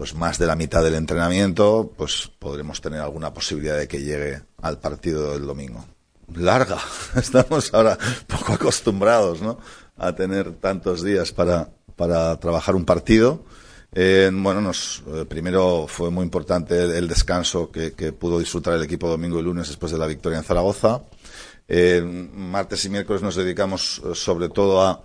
[0.00, 4.40] pues más de la mitad del entrenamiento, pues podremos tener alguna posibilidad de que llegue
[4.62, 5.84] al partido del domingo.
[6.34, 6.78] Larga,
[7.16, 9.58] estamos ahora poco acostumbrados ¿no?
[9.98, 13.44] a tener tantos días para, para trabajar un partido.
[13.92, 19.08] Eh, bueno, nos, eh, primero fue muy importante el, descanso que, pudo disfrutar el equipo
[19.08, 21.02] domingo y lunes después de la victoria en Zaragoza.
[21.66, 25.04] Eh, martes y miércoles nos dedicamos eh, sobre todo a,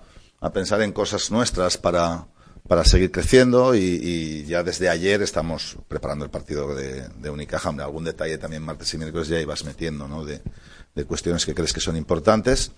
[0.54, 2.28] pensar en cosas nuestras para,
[2.68, 7.70] para seguir creciendo y, ya desde ayer estamos preparando el partido de, de Unicaja.
[7.70, 10.24] Algún detalle también martes y miércoles ya ibas metiendo, ¿no?
[10.24, 12.72] De cuestiones que crees que son importantes.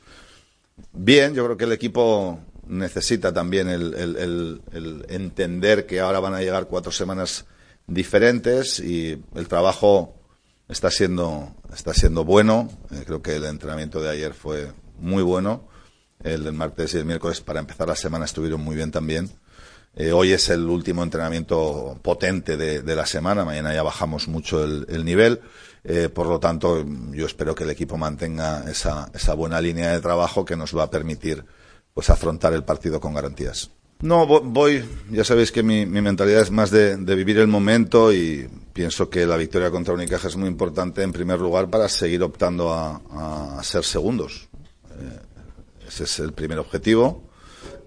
[0.93, 6.41] Bien, yo creo que el equipo necesita también el, el, entender que ahora van a
[6.41, 7.45] llegar cuatro semanas
[7.88, 10.15] diferentes y el trabajo
[10.68, 12.70] está siendo, está siendo bueno.
[12.91, 15.68] Eh, creo que el entrenamiento de ayer fue muy bueno.
[16.24, 19.30] El del martes y el miércoles para empezar la semana estuvieron muy bien también.
[19.95, 23.45] Eh, hoy es el último entrenamiento potente de, de, la semana.
[23.45, 25.41] Mañana ya bajamos mucho el, nivel.
[25.84, 29.99] Eh, por lo tanto, yo espero que el equipo mantenga esa, esa buena línea de
[29.99, 31.43] trabajo que nos va a permitir
[31.98, 33.72] pues afrontar el partido con garantías.
[34.02, 38.48] No, voy, ya sabéis que mi, mi mentalidad es más de, vivir el momento y
[38.72, 42.72] pienso que la victoria contra Unicaja es muy importante en primer lugar para seguir optando
[42.72, 44.48] a, ser segundos.
[44.91, 47.24] Eh, ese es el primer objetivo.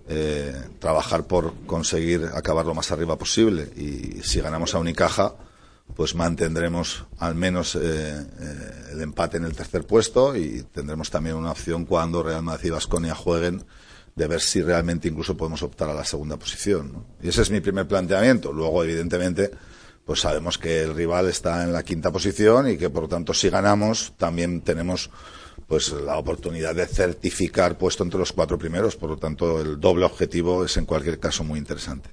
[0.08, 5.36] Eh, trabajar por conseguir acabar lo más arriba posible y si ganamos a Unicaja,
[5.94, 8.26] pues mantendremos al menos eh,
[8.90, 12.70] el empate en el tercer puesto y tendremos también una opción cuando Real Madrid y
[12.70, 13.64] Vasconia jueguen
[14.14, 17.06] de ver si realmente incluso podemos optar a la segunda posición.
[17.22, 18.52] Y ese es mi primer planteamiento.
[18.52, 19.50] Luego, evidentemente,
[20.04, 23.32] pues sabemos que el rival está en la quinta posición y que, por lo tanto,
[23.32, 25.10] si ganamos, también tenemos
[25.66, 28.96] pues la oportunidad de certificar puesto entre los cuatro primeros.
[28.96, 32.10] Por lo tanto, el doble objetivo es en cualquier caso muy interesante.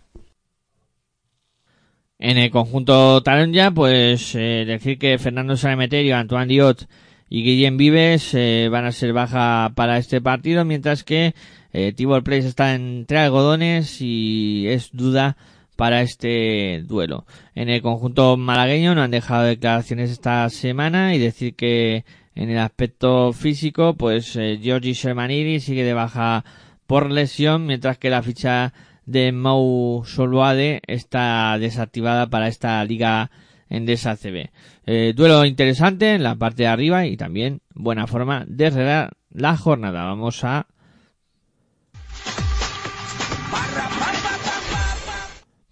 [2.19, 6.87] En el conjunto Taronja, pues eh, decir que Fernando Sanemeterio, Antoine Diot
[7.29, 11.33] y Guillem Vives eh, van a ser baja para este partido, mientras que
[11.73, 15.37] eh, Tibor Place está entre algodones y es duda
[15.75, 17.25] para este duelo.
[17.53, 22.05] En el conjunto malagueño no han dejado declaraciones esta semana y decir que
[22.35, 26.45] en el aspecto físico, pues eh, Giorgi Shermaniri sigue de baja
[26.87, 28.73] por lesión, mientras que la ficha
[29.05, 33.31] de Mou Soluade está desactivada para esta liga
[33.69, 34.49] en CB.
[34.85, 39.57] Eh, duelo interesante en la parte de arriba y también buena forma de cerrar la
[39.57, 40.03] jornada.
[40.03, 40.67] Vamos a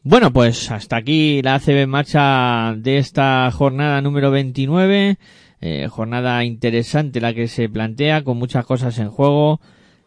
[0.07, 5.17] Bueno, pues hasta aquí la ACB marcha de esta jornada número 29.
[5.61, 9.59] Eh, jornada interesante la que se plantea, con muchas cosas en juego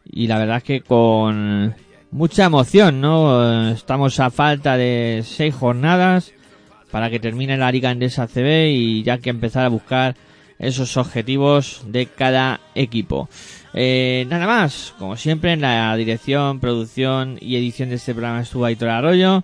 [0.05, 1.75] y la verdad que con
[2.11, 3.71] mucha emoción, ¿no?
[3.71, 6.33] Estamos a falta de seis jornadas
[6.91, 10.15] para que termine la Liga Endesa CB y ya que empezar a buscar
[10.59, 13.29] esos objetivos de cada equipo.
[13.73, 18.65] Eh, nada más, como siempre, en la dirección, producción y edición de este programa estuvo
[18.65, 19.43] Aitor Arroyo.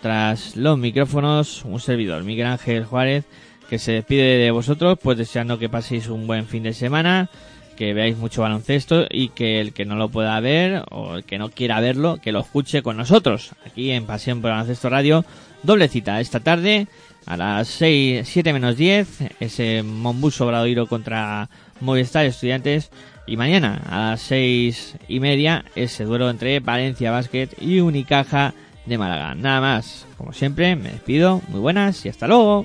[0.00, 3.24] Tras los micrófonos, un servidor, Miguel Ángel Juárez,
[3.68, 7.28] que se despide de vosotros, pues deseando que paséis un buen fin de semana,
[7.76, 11.38] que veáis mucho baloncesto y que el que no lo pueda ver o el que
[11.38, 15.24] no quiera verlo, que lo escuche con nosotros, aquí en Pasión por Baloncesto Radio.
[15.66, 16.86] Doble cita esta tarde
[17.26, 19.08] a las 6, 7 menos 10,
[19.40, 21.50] ese Monbus Obradoiro contra
[21.80, 22.92] Movistar Estudiantes.
[23.26, 28.54] Y mañana a las seis y media ese duelo entre Valencia Basket y Unicaja
[28.84, 29.34] de Málaga.
[29.34, 32.64] Nada más, como siempre, me despido, muy buenas y hasta luego.